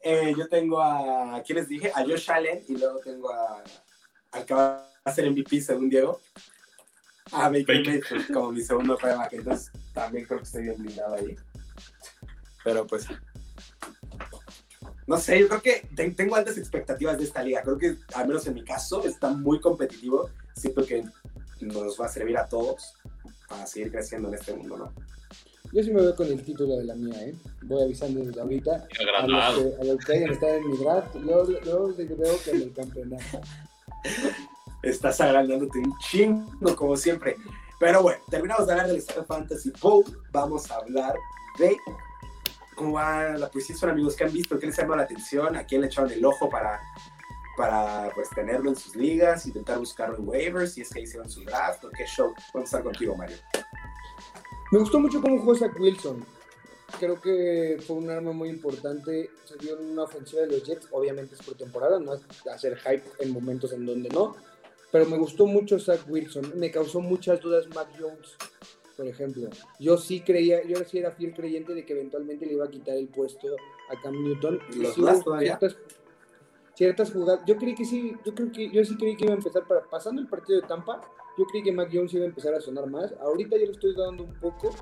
[0.00, 1.90] eh, yo tengo a, ¿quién les dije?
[1.94, 3.62] A Josh Allen y luego tengo a,
[4.32, 6.20] al que va a ser MVP según Diego,
[7.32, 7.66] a Baker.
[7.86, 9.32] Mayfield como mi segundo quarterback.
[9.32, 11.34] Entonces también creo que estoy bien blindado ahí.
[12.64, 13.06] Pero pues,
[15.08, 17.62] no sé, yo creo que te- tengo altas expectativas de esta liga.
[17.62, 20.30] Creo que, al menos en mi caso, está muy competitivo.
[20.54, 21.04] Siento que
[21.60, 22.94] nos va a servir a todos
[23.48, 24.92] para seguir creciendo en este mundo, ¿no?
[25.72, 27.34] Yo sí me voy con el título de la mía, ¿eh?
[27.62, 28.86] Voy avisando desde ahorita.
[29.18, 32.50] A los que, a los que hayan estado en mi draft, yo, yo veo que
[32.52, 33.40] en el campeonato.
[34.82, 37.36] Estás agrandándote un chingo, como siempre.
[37.80, 40.04] Pero bueno, terminamos de hablar del Star Fantasy Bowl.
[40.32, 41.14] Vamos a hablar
[41.58, 41.76] de
[42.78, 44.14] cómo va la posición, amigos.
[44.16, 44.58] ¿Qué han visto?
[44.58, 45.56] ¿Qué les llamó la atención?
[45.56, 46.80] ¿A quién le echaron el ojo para,
[47.56, 49.44] para pues, tenerlo en sus ligas?
[49.46, 52.32] Intentar buscarlo en waivers, si es que hicieron su draft o qué show.
[52.54, 53.36] Vamos a estar contigo, Mario.
[54.70, 56.24] Me gustó mucho cómo jugó Zach Wilson.
[56.98, 59.30] Creo que fue un arma muy importante.
[59.44, 60.88] Se vio en una ofensiva de los Jets.
[60.92, 64.36] Obviamente es por temporada, no es hacer hype en momentos en donde no.
[64.90, 66.52] Pero me gustó mucho Zach Wilson.
[66.54, 68.36] Me causó muchas dudas Mac Jones,
[68.98, 69.48] por ejemplo.
[69.78, 72.96] Yo sí creía, yo sí era fiel creyente de que eventualmente le iba a quitar
[72.96, 73.46] el puesto
[73.88, 74.58] a Cam Newton.
[74.74, 75.56] Y ¿Los sí todavía?
[75.56, 75.78] ciertas,
[76.74, 77.44] ciertas jugadas.
[77.46, 79.88] Yo creí que sí, yo creo que yo sí creí que iba a empezar para
[79.88, 81.00] pasando el partido de Tampa.
[81.38, 83.14] Yo creí que Mac Jones iba a empezar a sonar más.
[83.20, 84.74] Ahorita ya lo estoy dando un poco.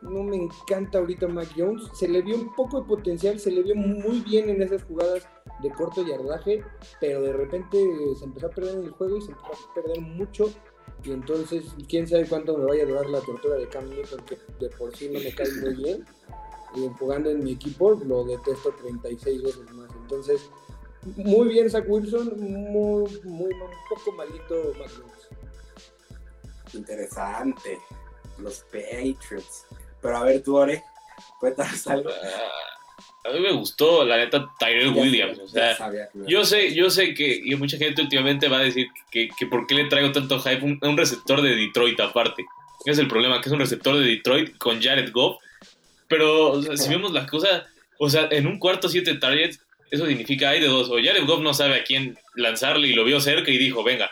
[0.00, 1.84] No me encanta ahorita Mac Jones.
[1.94, 5.28] Se le vio un poco de potencial, se le vio muy bien en esas jugadas
[5.62, 6.64] de corto yardaje,
[7.00, 7.78] pero de repente
[8.18, 10.52] se empezó a perder en el juego y se empezó a perder mucho.
[11.04, 14.38] Y entonces, quién sabe cuánto me vaya a durar la tortura de Cam Newton, que
[14.60, 16.04] de por sí no me cae muy bien.
[16.74, 19.90] Y jugando en mi equipo lo detesto 36 veces más.
[19.96, 20.48] Entonces,
[21.16, 24.90] muy bien Zach Wilson, muy, muy, un poco malito Mac.
[26.72, 27.78] Interesante.
[28.38, 29.66] Los Patriots.
[30.00, 30.82] Pero a ver, tú, Ore,
[31.38, 32.10] cuéntanos algo.
[33.24, 35.38] A mí me gustó, la neta, Tyrell Williams.
[35.38, 38.88] O sea, sabía yo sé, yo sé que y mucha gente últimamente va a decir
[39.10, 42.44] que, que por qué le traigo tanto hype a un receptor de Detroit aparte.
[42.84, 45.40] Ese es el problema, que es un receptor de Detroit con Jared Goff.
[46.08, 47.64] Pero o sea, si vemos la cosa,
[47.98, 50.88] o sea, en un cuarto siete targets, eso significa hay de dos.
[50.88, 54.10] O Jared Goff no sabe a quién lanzarle y lo vio cerca y dijo, venga.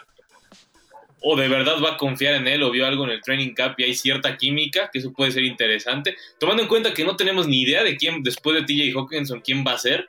[1.22, 3.78] O de verdad va a confiar en él o vio algo en el training camp
[3.78, 6.16] y hay cierta química, que eso puede ser interesante.
[6.38, 9.64] Tomando en cuenta que no tenemos ni idea de quién, después de TJ Hawkinson, quién
[9.66, 10.09] va a ser.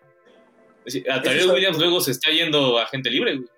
[1.10, 3.50] A Eso- Williams luego se está yendo a gente libre, güey.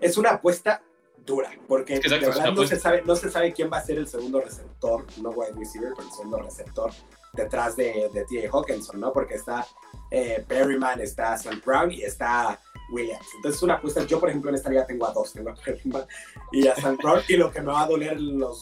[0.00, 0.82] es una apuesta
[1.24, 3.78] dura, porque Exacto, de es una verdad no se, sabe, no se sabe quién va
[3.78, 6.90] a ser el segundo receptor, no wide receiver, pero el segundo receptor
[7.32, 8.50] detrás de, de T.A.
[8.50, 9.12] Hawkinson, ¿no?
[9.12, 9.64] Porque está
[10.10, 12.60] eh, Perryman, está Sam Brown y está
[12.92, 13.26] Williams.
[13.36, 16.06] Entonces es una apuesta, yo por ejemplo en esta liga tengo a dos, tengo a
[16.52, 18.60] y a Sam Brown, y lo que me va a doler los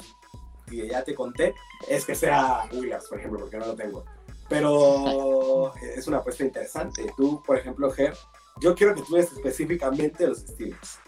[0.69, 1.55] que ya te conté
[1.89, 4.05] es que sea Williams, por ejemplo, porque no lo tengo.
[4.49, 7.13] Pero es una apuesta interesante.
[7.17, 8.15] Tú, por ejemplo, Ger,
[8.61, 10.99] yo quiero que tú veas específicamente los Steelers.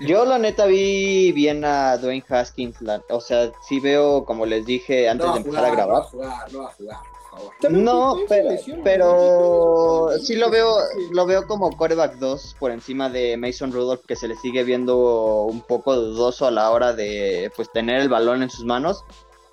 [0.00, 4.66] Yo la neta vi bien a Dwayne Haskins, la- o sea, sí veo, como les
[4.66, 5.94] dije antes no de a empezar a jugar, grabar.
[5.94, 6.96] No va a jugar, no va a jugar,
[7.38, 7.52] favor.
[7.70, 8.16] No,
[8.84, 10.74] pero, sí lo veo,
[11.12, 15.42] lo veo como quarterback 2 por encima de Mason Rudolph, que se le sigue viendo
[15.44, 19.04] un poco dudoso a la hora de pues tener el balón en sus manos.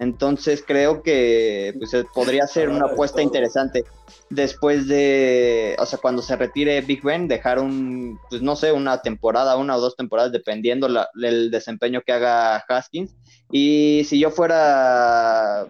[0.01, 3.83] Entonces creo que pues, eh, podría ser una apuesta interesante.
[4.29, 9.01] Después de, o sea, cuando se retire Big Ben, dejar un, pues no sé, una
[9.01, 13.13] temporada, una o dos temporadas, dependiendo la- del desempeño que haga Haskins.
[13.51, 15.67] Y si yo fuera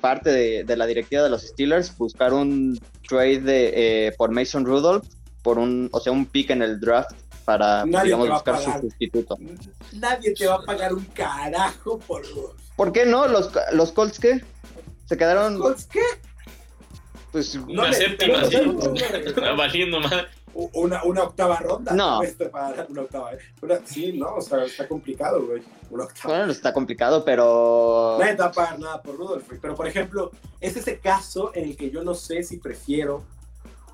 [0.00, 3.72] parte de, de la directiva de los Steelers, buscar un trade de,
[4.06, 5.04] eh, por Mason Rudolph,
[5.42, 7.12] por un, o sea, un pick en el draft
[7.44, 9.36] para, Nadie digamos, buscar su sustituto.
[9.92, 12.22] Nadie te va a pagar un carajo por
[12.76, 13.26] ¿Por qué no?
[13.26, 14.42] ¿Los, los Colts qué?
[15.06, 16.00] Se quedaron, Colts, ¿Qué?
[17.32, 18.58] pues, Una séptima, no, sí.
[19.56, 20.26] Valiendo más.
[20.54, 21.92] Una, una octava ronda.
[21.92, 22.22] No.
[22.22, 23.32] Este para una octava.
[23.34, 23.38] ¿eh?
[23.62, 25.62] Una- sí, no, o sea, está complicado, güey.
[25.90, 26.36] Una octava.
[26.36, 28.16] bueno, está complicado, pero...
[28.18, 29.60] Nadie te va a pagar nada por Rudolph, güey.
[29.60, 33.22] Pero, por ejemplo, es ese caso en el que yo no sé si prefiero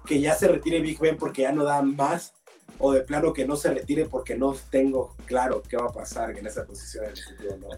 [0.07, 2.33] que ya se retire Big Ben porque ya no da más,
[2.79, 6.37] o de plano que no se retire porque no tengo claro qué va a pasar
[6.37, 7.69] en esa posición en el futuro, ¿no?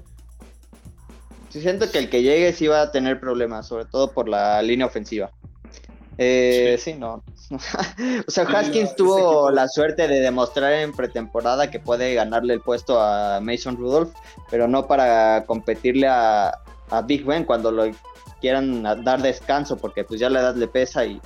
[1.48, 4.60] Sí siento que el que llegue sí va a tener problemas, sobre todo por la
[4.60, 5.30] línea ofensiva.
[6.18, 6.94] Eh, sí.
[6.94, 7.22] no.
[8.26, 12.60] o sea, Haskins tuvo equipo- la suerte de demostrar en pretemporada que puede ganarle el
[12.60, 14.12] puesto a Mason Rudolph,
[14.50, 16.52] pero no para competirle a,
[16.90, 17.84] a Big Ben cuando lo
[18.40, 21.20] quieran dar descanso, porque pues ya la edad le pesa y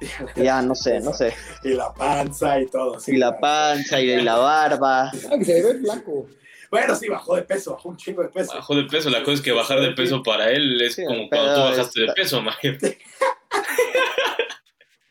[0.36, 1.34] ya no sé, no sé.
[1.62, 2.98] Y la panza y todo.
[3.00, 3.40] sí, Y la claro.
[3.40, 5.10] panza y la barba.
[5.30, 6.26] Ah, que se ve flaco.
[6.74, 8.52] Bueno, sí, bajó de peso, bajó un chingo de peso.
[8.52, 9.08] Bajó de peso.
[9.08, 12.00] La cosa es que bajar de peso para él es Sí, como cuando tú bajaste
[12.00, 12.78] de peso, Mario.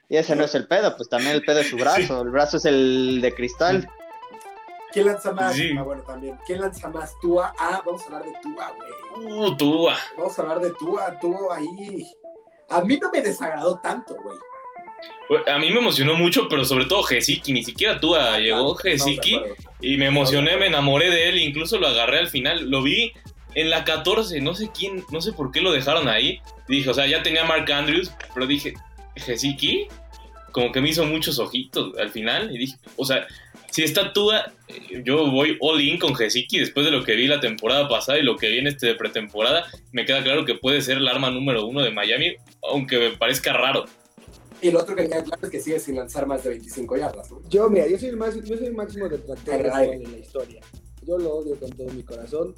[0.09, 2.21] Y ese no es el pedo, pues también el pedo es su brazo.
[2.21, 3.89] El brazo es el de cristal.
[4.91, 5.55] ¿Quién lanza más?
[5.55, 5.71] Sí.
[5.75, 6.37] Ah, bueno, también.
[6.45, 7.17] ¿Quién lanza más?
[7.21, 7.53] Tua.
[7.57, 9.25] Ah, vamos a hablar de Tua, güey.
[9.33, 9.89] Uh, tú.
[9.89, 9.97] ah.
[10.17, 11.17] Vamos a hablar de Tua.
[11.19, 12.11] Tua ahí.
[12.69, 14.37] A mí no me desagradó tanto, güey.
[15.47, 17.53] A mí me emocionó mucho, pero sobre todo Gesicki.
[17.53, 19.39] Ni siquiera tú Ah, llegó estamos de Gesicki
[19.81, 21.37] y me emocioné, me enamoré de él.
[21.39, 22.69] Incluso lo agarré al final.
[22.69, 23.13] Lo vi
[23.55, 24.41] en la 14.
[24.41, 26.39] No sé quién, no sé por qué lo dejaron ahí.
[26.67, 28.73] Dije, o sea, ya tenía Mark Andrews, pero dije,
[29.15, 29.87] Gesicki,
[30.51, 32.53] como que me hizo muchos ojitos al final.
[32.53, 33.25] Y dije, o sea,
[33.71, 37.27] si está Tua, eh, yo voy all in con Gesicki después de lo que vi
[37.27, 39.65] la temporada pasada y lo que vi en este de pretemporada.
[39.91, 42.35] Me queda claro que puede ser el arma número uno de Miami,
[42.69, 43.85] aunque me parezca raro.
[44.63, 47.29] Y lo otro que queda claro es que sigue sin lanzar más de 25 yardas,
[47.29, 47.41] ¿no?
[47.49, 50.61] Yo, mira, yo soy el, más, yo soy el máximo detractor de de la historia.
[51.05, 52.55] Yo lo odio con todo mi corazón.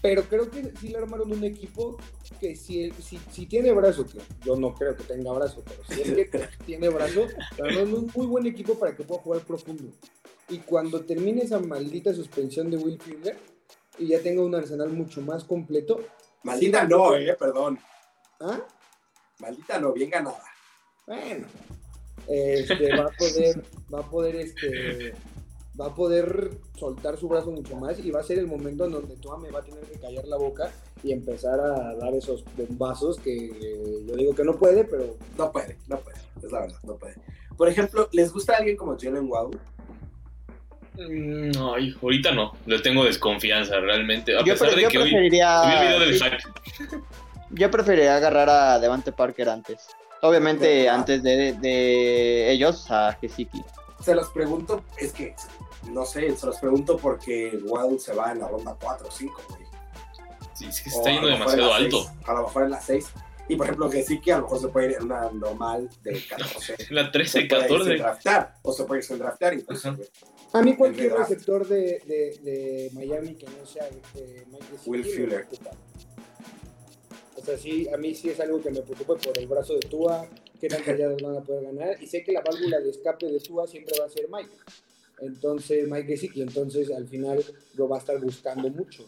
[0.00, 1.98] Pero creo que sí le armaron un equipo
[2.40, 6.00] que si, si, si tiene brazo, que yo no creo que tenga brazo, pero si
[6.00, 7.26] es que tiene brazo,
[7.58, 9.92] le armaron un muy buen equipo para que pueda jugar profundo.
[10.48, 13.36] Y cuando termine esa maldita suspensión de Will Fuller
[13.98, 16.00] y ya tenga un arsenal mucho más completo,
[16.42, 17.78] Maldita Sí, no, eh, perdón.
[18.40, 18.60] ¿ah?
[19.40, 20.42] Maldita no, bien ganada.
[21.10, 21.44] Bueno,
[22.28, 25.12] este, va a poder, va a poder, este,
[25.80, 28.92] va a poder soltar su brazo mucho más y va a ser el momento en
[28.92, 30.70] donde Tua me va a tener que callar la boca
[31.02, 35.50] y empezar a dar esos bombazos que eh, yo digo que no puede, pero No
[35.50, 36.18] puede, no puede.
[36.44, 37.16] Es la verdad, no puede.
[37.56, 39.50] Por ejemplo, ¿les gusta alguien como Jalen Wow?
[40.96, 44.36] Mm, Ay, ahorita no, le tengo desconfianza realmente.
[44.36, 45.62] A Yo, pesar pre- de yo que hoy preferiría.
[45.64, 46.24] el video del sí.
[47.50, 49.88] Yo preferiría agarrar a Devante Parker antes.
[50.22, 50.94] Obviamente ¿Verdad?
[50.96, 53.64] antes de, de ellos a Gesicki.
[54.02, 55.34] Se los pregunto, es que,
[55.90, 59.42] no sé, se los pregunto porque Wow se va en la ronda 4 o 5,
[59.48, 59.60] güey.
[60.54, 62.04] Sí, es que se está yendo demasiado alto.
[62.04, 63.06] seis, a lo mejor en la 6.
[63.48, 66.76] Y por ejemplo, que a lo mejor se puede ir en una normal de 14.
[66.90, 67.96] La Se 13, puede ir sin 14.
[67.96, 69.96] draftar, o se puede ir sin draftar incluso,
[70.52, 75.04] a mí cualquier receptor de, de, de Miami que no sea de Mike Gesicki Will
[75.04, 75.48] Fuller.
[77.40, 79.80] O sea, sí, a mí sí es algo que me preocupa por el brazo de
[79.80, 80.28] Tua,
[80.60, 82.02] qué tantas yardas van a poder ganar.
[82.02, 84.54] Y sé que la válvula de escape de Tua siempre va a ser Mike.
[85.20, 87.42] Entonces, Mike Gesicki, entonces al final
[87.76, 89.06] lo va a estar buscando mucho.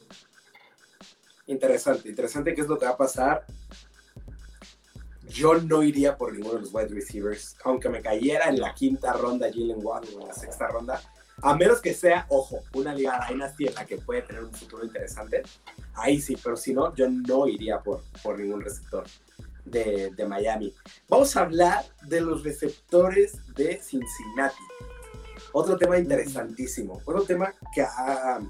[1.46, 3.44] Interesante, interesante qué es lo que va a pasar.
[5.28, 9.12] Yo no iría por ninguno de los wide receivers, aunque me cayera en la quinta
[9.12, 11.02] ronda Jalen Waddle o en la sexta ronda,
[11.42, 14.84] a menos que sea, ojo, una liga Dynasty en la que puede tener un futuro
[14.84, 15.42] interesante.
[15.94, 19.04] Ahí sí, pero si no, yo no iría por, por ningún receptor.
[19.64, 20.74] de, de Miami.
[21.08, 24.62] Vamos a hablar de los receptores de Cincinnati.
[25.52, 28.40] Otro tema interesantísimo, otro tema que ha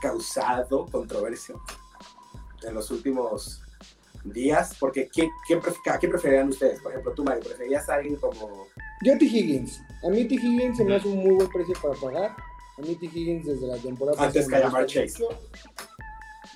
[0.00, 1.54] causado controversia
[2.62, 3.62] en los últimos
[4.24, 6.80] días, porque ¿quién, quién ¿a quién preferían ustedes?
[6.80, 8.66] Por ejemplo, tú, Mario, ¿preferías a alguien como...
[9.02, 9.24] Yo T.
[9.24, 9.82] Higgins.
[10.02, 10.34] A mí T.
[10.34, 12.36] Higgins se me hace un muy buen precio para pagar.
[12.78, 13.06] A mí T.
[13.06, 15.22] Higgins desde la temporada Antes que llamar Chase.
[15.22, 15.38] mucho.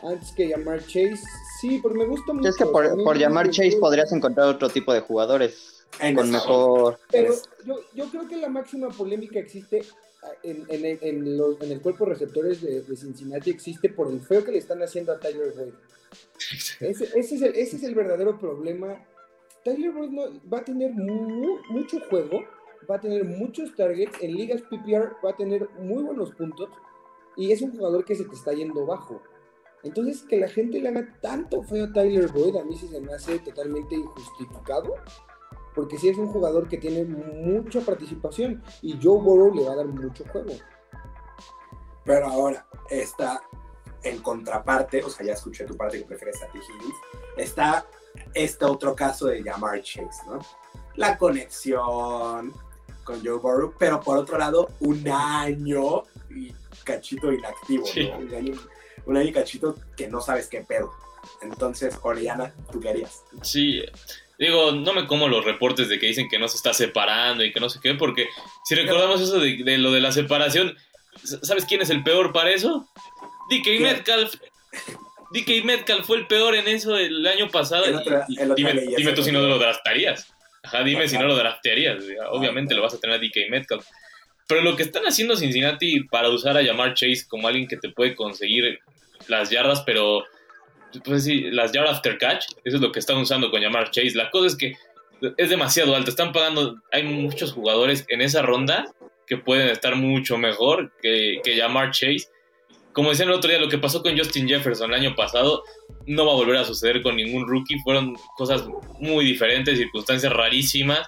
[0.02, 1.22] Antes que llamar Chase.
[1.60, 2.48] Sí, porque me gusta mucho.
[2.48, 6.30] Es que por, por me llamar Chase podrías encontrar otro tipo de jugadores En con
[6.30, 6.98] mejor...
[7.10, 9.82] Pero yo, yo creo que la máxima polémica existe
[10.42, 14.10] en, en el- en los- en el cuerpo de receptores de, de Cincinnati, existe por
[14.10, 15.72] el feo que le están haciendo a Tyler Boyd.
[16.80, 19.04] Ese, ese es, el, ese es el verdadero problema.
[19.64, 22.40] Tyler Boyd no- va a tener mu- mucho juego,
[22.90, 26.70] va a tener muchos targets, en ligas PPR va a tener muy buenos puntos
[27.36, 29.20] y es un jugador que se te está yendo bajo.
[29.84, 33.00] Entonces, que la gente le haga tanto feo a Tyler Boyd, a mí sí se
[33.00, 34.94] me hace totalmente injustificado,
[35.78, 39.76] porque sí es un jugador que tiene mucha participación y Joe Burrow le va a
[39.76, 40.52] dar mucho juego.
[42.04, 43.40] Pero ahora está
[44.02, 46.58] en contraparte, o sea, ya escuché tu parte que prefieres a T.
[46.58, 46.94] Higgins,
[47.36, 47.86] está
[48.34, 50.40] este otro caso de llamar Chase, ¿no?
[50.96, 52.52] La conexión
[53.04, 58.10] con Joe Burrow, pero por otro lado, un año y cachito inactivo, Sí.
[58.10, 58.18] ¿no?
[58.18, 58.54] Un año,
[59.06, 60.92] un año y cachito que no sabes qué pedo.
[61.40, 63.22] Entonces, Oriana, ¿tú qué harías?
[63.42, 63.80] Sí,
[64.38, 67.52] digo, no me como los reportes de que dicen que no se está separando y
[67.52, 68.28] que no sé qué, porque
[68.64, 70.76] si recordamos eso de, de lo de la separación,
[71.42, 72.88] ¿sabes quién es el peor para eso?
[73.50, 73.80] DK.
[73.80, 74.34] Metcalf.
[75.32, 77.84] DK Metcalf fue el peor en eso el año pasado.
[77.84, 80.26] El otro- el dime, dime tú si no lo draftarías.
[80.62, 82.02] Ajá, dime si no lo draftearías.
[82.30, 83.86] Obviamente lo vas a tener a DK Metcalf.
[84.46, 87.90] Pero lo que están haciendo Cincinnati para usar a llamar Chase como alguien que te
[87.90, 88.80] puede conseguir
[89.28, 90.24] las yardas, pero
[91.04, 94.14] pues sí, las yardas after catch, eso es lo que están usando con llamar Chase.
[94.14, 94.76] La cosa es que
[95.36, 98.92] es demasiado alto, están pagando, hay muchos jugadores en esa ronda
[99.26, 102.28] que pueden estar mucho mejor que, que llamar Chase.
[102.92, 105.62] Como decían el otro día, lo que pasó con Justin Jefferson el año pasado
[106.06, 107.78] no va a volver a suceder con ningún rookie.
[107.80, 108.64] Fueron cosas
[108.98, 111.06] muy diferentes, circunstancias rarísimas.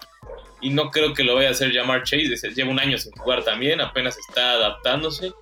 [0.61, 2.37] Y no creo que lo vaya a hacer llamar Chase.
[2.55, 5.33] Lleva un año sin jugar también, apenas está adaptándose.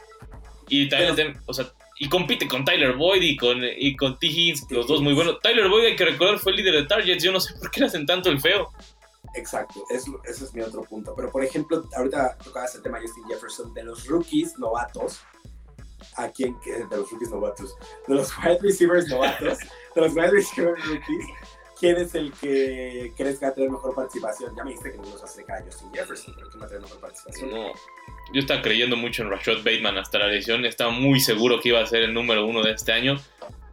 [0.68, 1.66] Y también, o sea,
[1.98, 4.26] y compite con Tyler Boyd y con, y con T.
[4.26, 5.40] Higgins, los dos muy buenos.
[5.40, 7.22] Tyler Boyd, hay que recordar, fue el líder de Targets.
[7.22, 8.70] Yo no sé por qué le hacen tanto el feo.
[9.34, 11.14] Exacto, eso, ese es mi otro punto.
[11.14, 15.20] Pero, por ejemplo, ahorita tocabas el tema de Justin Jefferson, de los rookies novatos,
[16.16, 16.56] ¿a quién?
[16.64, 19.58] De los rookies novatos, de los wide receivers novatos,
[19.94, 21.26] de los wide receivers rookies,
[21.78, 24.54] ¿quién es el que crees que va a tener mejor participación?
[24.56, 26.82] Ya me dijiste que no nos hace a Justin Jefferson, pero ¿quién va a tener
[26.82, 27.50] mejor participación?
[27.50, 27.72] No.
[28.32, 30.64] Yo estaba creyendo mucho en Rashad Bateman hasta la lesión.
[30.66, 33.18] Estaba muy seguro que iba a ser el número uno de este año.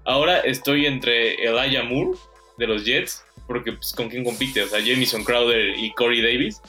[0.05, 2.17] Ahora estoy entre Elijah Moore
[2.57, 6.61] de los Jets, porque pues, con quién compite, o sea, Jamison Crowder y Corey Davis.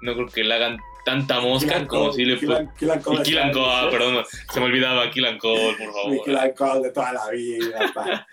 [0.00, 3.30] No creo que le hagan tanta mosca como Cole, si le Keelan- Keelan Cole Y
[3.34, 6.24] está- Cole, ah, perdón, se me olvidaba Keelan Cole, por Mi favor.
[6.24, 8.26] Keelan Cole de toda la vida.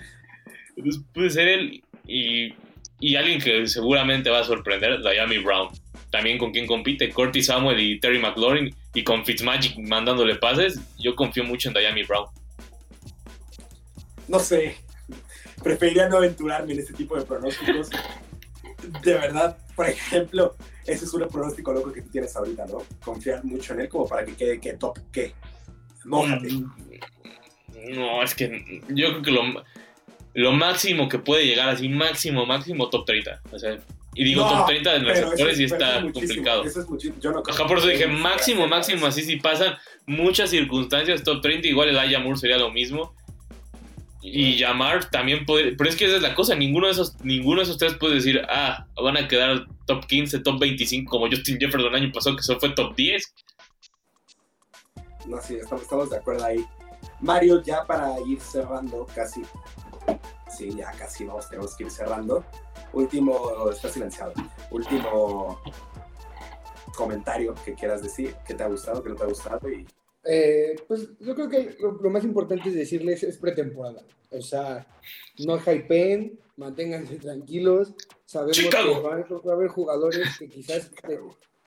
[0.77, 2.53] Entonces puede ser él y,
[2.99, 5.69] y alguien que seguramente va a sorprender, Diami Brown.
[6.15, 11.13] También con quien compite, Curtis Samuel y Terry McLaurin, y con Fitzmagic mandándole pases, yo
[11.13, 12.27] confío mucho en Diami Brown.
[14.29, 14.77] no sé,
[15.61, 17.89] preferiría no aventurarme en este tipo de pronósticos.
[19.03, 22.81] De verdad, por ejemplo, ese es un pronóstico loco que tú tienes ahorita, ¿no?
[23.03, 25.33] Confiar mucho en él como para que quede que top, ¿qué?
[26.05, 26.49] Mójate.
[26.49, 26.71] Mm,
[27.93, 29.41] No, es que yo creo que lo,
[30.33, 33.41] lo máximo que puede llegar así, máximo, máximo, top 30.
[33.51, 33.77] O sea,
[34.15, 36.63] y digo No, top 30 en pero eso receptores es- y está es complicado.
[36.63, 37.19] Eso es muchísimo.
[37.21, 39.75] Yo no creo Ajá, por eso dije máximo, máximo, así si pasan
[40.07, 43.13] muchas circunstancias, top 30, igual el Aya Moore sería lo mismo.
[44.27, 47.57] Y llamar también puede, pero es que esa es la cosa, ninguno de esos, ninguno
[47.57, 51.59] de esos tres puede decir, ah, van a quedar top 15, top 25, como Justin
[51.59, 53.35] Jefferson el año pasado, que solo fue top 10.
[55.27, 56.65] No, sí, estamos, estamos de acuerdo ahí.
[57.21, 59.41] Mario, ya para ir cerrando, casi.
[60.49, 62.43] Sí, ya casi vamos, tenemos que ir cerrando.
[62.93, 64.33] Último, está silenciado.
[64.71, 65.59] Último
[66.95, 69.85] comentario que quieras decir, que te ha gustado, que no te ha gustado y
[70.27, 74.01] Eh, pues yo creo que lo, lo más importante es decirles es pretemporada.
[74.31, 74.87] O sea,
[75.45, 77.93] no hypeen, manténganse tranquilos.
[78.25, 78.95] Sabemos Chicago.
[78.95, 81.19] que va a, haber- va a haber jugadores que quizás eh,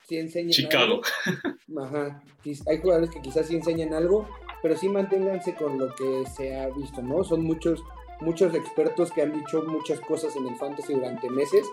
[0.08, 1.02] sí enseñen Chicago.
[1.26, 1.84] algo.
[1.84, 2.22] Ajá.
[2.66, 4.26] Hay jugadores que quizás sí enseñan algo,
[4.62, 7.24] pero sí manténganse con lo que se ha visto, ¿no?
[7.24, 7.82] Son muchos
[8.20, 11.64] muchos expertos que han dicho muchas cosas en el fantasy durante meses,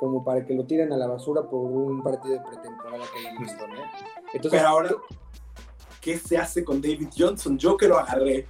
[0.00, 3.38] como para que lo tiren a la basura por un partido de pretemporada que hayan
[3.38, 3.82] visto, ¿no?
[4.32, 4.90] Entonces, Pero ahora-
[6.00, 7.56] ¿qué se hace con David Johnson?
[7.56, 8.48] Yo que lo agarré.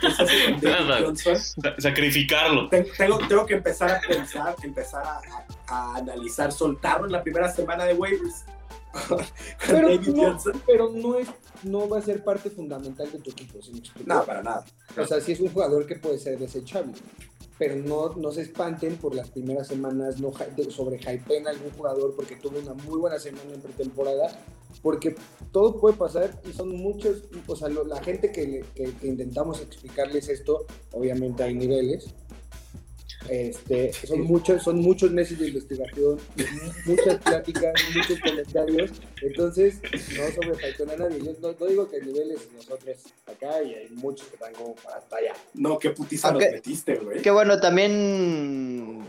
[0.00, 1.00] ¿Qué se hace con David Nada.
[1.04, 1.36] Johnson?
[1.36, 2.68] Sa- Sacrificarlo.
[2.68, 7.22] Ten- Tengo, tengo que empezar a pensar, empezar a, a- a analizar, soltarlo en la
[7.24, 8.44] primera semana de waivers.
[9.66, 10.22] Pero no,
[10.66, 11.28] pero no, es,
[11.62, 13.80] no va a ser parte fundamental de tu equipo, ¿sí me?
[14.04, 14.64] No, para nada.
[14.98, 16.92] O sea, sí es un jugador que puede ser desechable.
[17.58, 21.50] Pero no, no se espanten por las primeras semanas, no hy- de- sobre hypeen a
[21.50, 24.36] algún jugador porque tuvo una muy buena semana en pretemporada.
[24.82, 25.14] Porque
[25.52, 29.60] todo puede pasar y son muchos, o sea, lo- la gente que, que- que intentamos
[29.60, 32.06] explicarles esto, obviamente hay niveles.
[33.28, 36.18] Este, son muchos, son muchos meses de investigación,
[36.86, 38.90] muchas pláticas, muchos comentarios.
[39.20, 41.18] Entonces, no sobre a nadie.
[41.24, 42.96] Yo no, no digo que niveles nosotros
[43.26, 45.32] acá y hay muchos que están como hasta allá.
[45.54, 47.22] No, qué putiza Aunque- nos metiste, güey.
[47.22, 49.08] Que bueno, también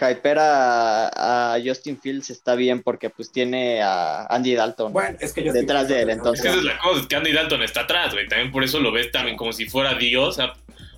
[0.00, 4.92] hyper a, a Justin Fields está bien porque pues tiene a Andy Dalton.
[4.92, 6.42] Bueno, es que yo Detrás de él, Es entonces.
[6.42, 8.28] que esa es la cosa, es que Andy Dalton está atrás, güey.
[8.28, 10.38] También por eso lo ves también como si fuera Dios.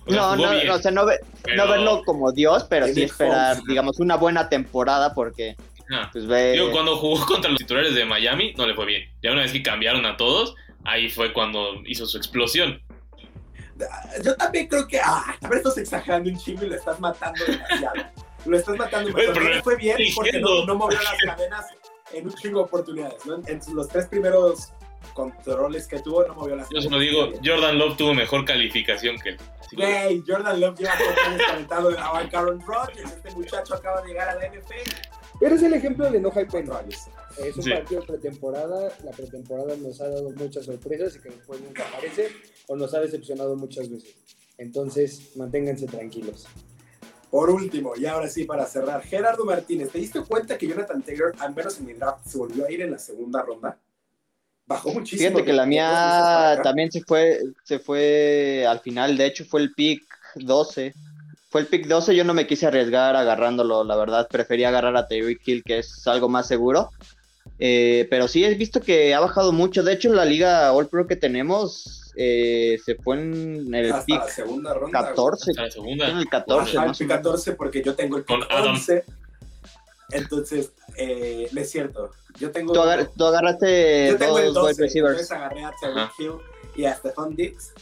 [0.05, 2.65] O sea, No, no, bien, no, o sea, no, ve- pero- no verlo como Dios,
[2.69, 5.55] pero sí esperar, digamos, una buena temporada porque
[5.91, 6.09] Ajá.
[6.11, 6.53] pues ve...
[6.53, 9.03] Digo, cuando jugó contra los titulares de Miami, no le fue bien.
[9.21, 12.81] Ya una vez que cambiaron a todos, ahí fue cuando hizo su explosión.
[14.23, 14.99] Yo también creo que.
[14.99, 17.95] Ah, a ver, estás exagerando un chingo y lo estás matando demasiado.
[18.45, 19.33] Lo estás matando demasiado.
[19.33, 21.65] pero No fue bien porque no, movió las cadenas
[22.13, 23.25] en un chingo de oportunidades.
[23.25, 23.35] ¿no?
[23.35, 24.71] En, en los tres primeros
[25.13, 27.13] controles que tuvo, no movió las Yo se cadenas.
[27.13, 29.37] lo digo, Jordan Love tuvo mejor calificación que él.
[29.73, 33.11] Güey, Jordan Love lleva cuatro años calentando de la Aaron Rodgers.
[33.11, 34.91] Este muchacho acaba de llegar a la NFL.
[35.39, 37.07] Pero es el ejemplo de no hype años.
[37.37, 37.71] Es un Sí.
[37.71, 38.91] partido pretemporada.
[39.03, 42.27] La pretemporada nos ha dado muchas sorpresas y que después nunca aparece
[42.67, 44.15] o nos ha decepcionado muchas veces.
[44.57, 46.47] Entonces, manténganse tranquilos.
[47.31, 51.33] Por último, y ahora sí para cerrar, Gerardo Martínez, ¿te diste cuenta que Jonathan Taylor,
[51.39, 53.79] al menos en mi draft, se volvió a ir en la segunda ronda?
[54.65, 55.29] Bajó muchísimo.
[55.29, 59.73] Fíjate que la mía también se fue, se fue al final, de hecho fue el
[59.73, 60.03] pick
[60.35, 60.93] 12.
[61.49, 65.07] Fue el pick 12, yo no me quise arriesgar agarrándolo, la verdad, prefería agarrar a
[65.07, 66.89] Tyreek Hill, que es algo más seguro.
[67.59, 69.83] Eh, pero sí, he visto que ha bajado mucho.
[69.83, 74.05] De hecho, en la liga All Pro que tenemos, eh, se fue en el Hasta
[74.05, 75.01] pick la segunda ronda.
[75.01, 75.13] güey.
[75.13, 75.51] 14.
[75.51, 76.07] Hasta la En segunda.
[76.07, 77.23] el 14, Ajá, el más o pick menos.
[77.23, 78.75] 14 porque yo tengo el pick Con Adam.
[80.13, 80.17] 11.
[80.17, 82.11] Entonces, eh, no es cierto.
[82.39, 84.81] Yo tengo, Tú, agar- tú agarraste yo tengo el dos wide 12.
[84.83, 85.11] receivers.
[85.13, 86.11] Entonces agarré a Ajá.
[86.17, 86.31] Hill
[86.75, 87.73] y a Stephon Diggs.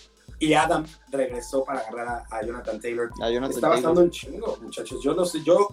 [0.42, 3.10] Y Adam regresó para agarrar a, a Jonathan Taylor.
[3.22, 3.72] A Jonathan Está Taylor.
[3.76, 5.00] bastando un chingo, muchachos.
[5.04, 5.68] Yo no sé, yo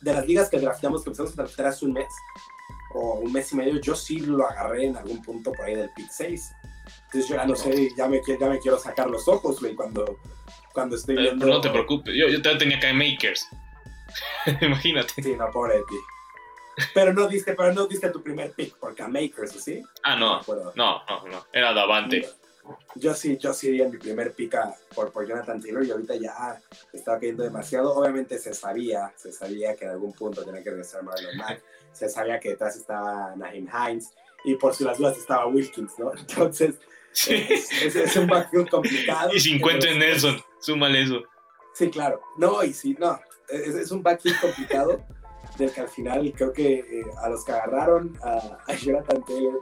[0.00, 2.08] de las ligas que drafteamos, que empezamos a draftear hace un mes
[2.94, 5.90] o un mes y medio, yo sí lo agarré en algún punto por ahí del
[5.94, 6.50] pick 6.
[7.06, 10.18] Entonces yo ya no sé, ya me, ya me quiero sacar los ojos, güey, cuando,
[10.74, 11.46] cuando estoy Pero viendo...
[11.46, 13.46] no te preocupes, yo, yo todavía tenía acá Makers.
[14.60, 15.22] Imagínate.
[15.22, 15.96] Sí, no, pobre de ti.
[16.94, 19.82] Pero no diste, pero no diste tu primer pick por Makers, ¿o ¿sí?
[20.04, 20.72] Ah, no, acuerdo.
[20.76, 21.46] no, no, no.
[21.52, 22.28] Era Davante.
[22.96, 26.14] Yo sí, yo sí di mi primer pick a- por, por Jonathan Taylor y ahorita
[26.16, 26.60] ya
[26.92, 27.94] estaba cayendo demasiado.
[27.94, 31.62] Obviamente se sabía, se sabía que en algún punto tenía que regresar Marlon Mack.
[31.92, 34.12] Se sabía que detrás estaba Naheem Hines
[34.44, 36.12] y por si las dudas estaba Wilkins, ¿no?
[36.16, 36.76] Entonces,
[37.26, 39.30] es, es- es un backfield complicado.
[39.34, 41.22] Y 50 en Nelson, súmale eso.
[41.74, 42.20] Sí, claro.
[42.36, 43.18] No, y sí, no.
[43.48, 45.04] Es, es un backfield complicado
[45.56, 49.58] del que al final creo que eh, a los que agarraron a, a Jonathan Taylor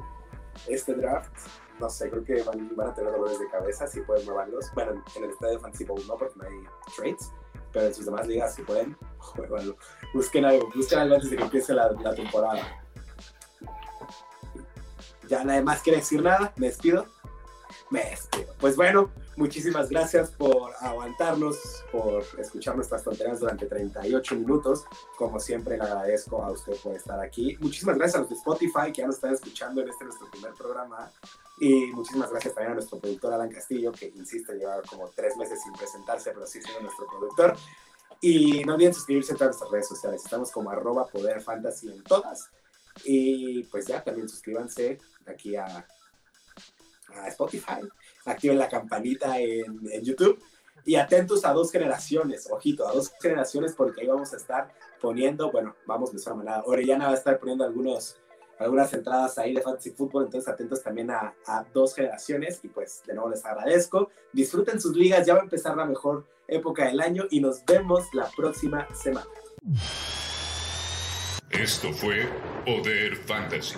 [0.68, 1.30] este draft,
[1.78, 4.70] no sé, creo que van, van a tener dolores de cabeza si pueden moverlos.
[4.74, 7.32] Bueno, en, el estadio Fantasy Bowl no, porque no hay trades,
[7.72, 9.76] pero en sus demás ligas si pueden, jueguenlo.
[10.14, 12.82] Busquen algo, busquen algo antes de que empiece la, la temporada.
[15.28, 17.07] Ya nadie más quiere decir nada, me despido.
[17.91, 18.55] Despido.
[18.59, 24.84] Pues bueno, muchísimas gracias por aguantarnos, por escuchar nuestras tonterías durante 38 minutos.
[25.16, 27.57] Como siempre, le agradezco a usted por estar aquí.
[27.61, 30.53] Muchísimas gracias a los de Spotify que ya nos están escuchando en este nuestro primer
[30.55, 31.11] programa.
[31.61, 35.62] Y muchísimas gracias también a nuestro productor Alan Castillo, que insiste, lleva como tres meses
[35.62, 37.57] sin presentarse, pero sí siendo nuestro productor.
[38.20, 40.22] Y no olviden suscribirse a nuestras redes sociales.
[40.24, 42.51] Estamos como arroba poder fantasy en todas.
[43.05, 45.87] Y pues ya, también suscríbanse aquí a,
[47.23, 47.81] a Spotify.
[48.25, 50.43] Activen la campanita en, YouTube.
[50.85, 55.51] Y atentos a dos generaciones, ojito, a dos generaciones, porque ahí vamos a estar poniendo,
[55.51, 56.62] bueno, vamos de esa manera.
[56.64, 58.21] Orellana va a estar poniendo algunos,
[58.61, 62.61] algunas entradas ahí de Fantasy Football, entonces atentos también a, a dos generaciones.
[62.62, 64.11] Y pues de nuevo les agradezco.
[64.33, 68.07] Disfruten sus ligas, ya va a empezar la mejor época del año y nos vemos
[68.12, 69.27] la próxima semana.
[71.51, 72.29] Esto fue
[72.64, 73.77] Poder Fantasy.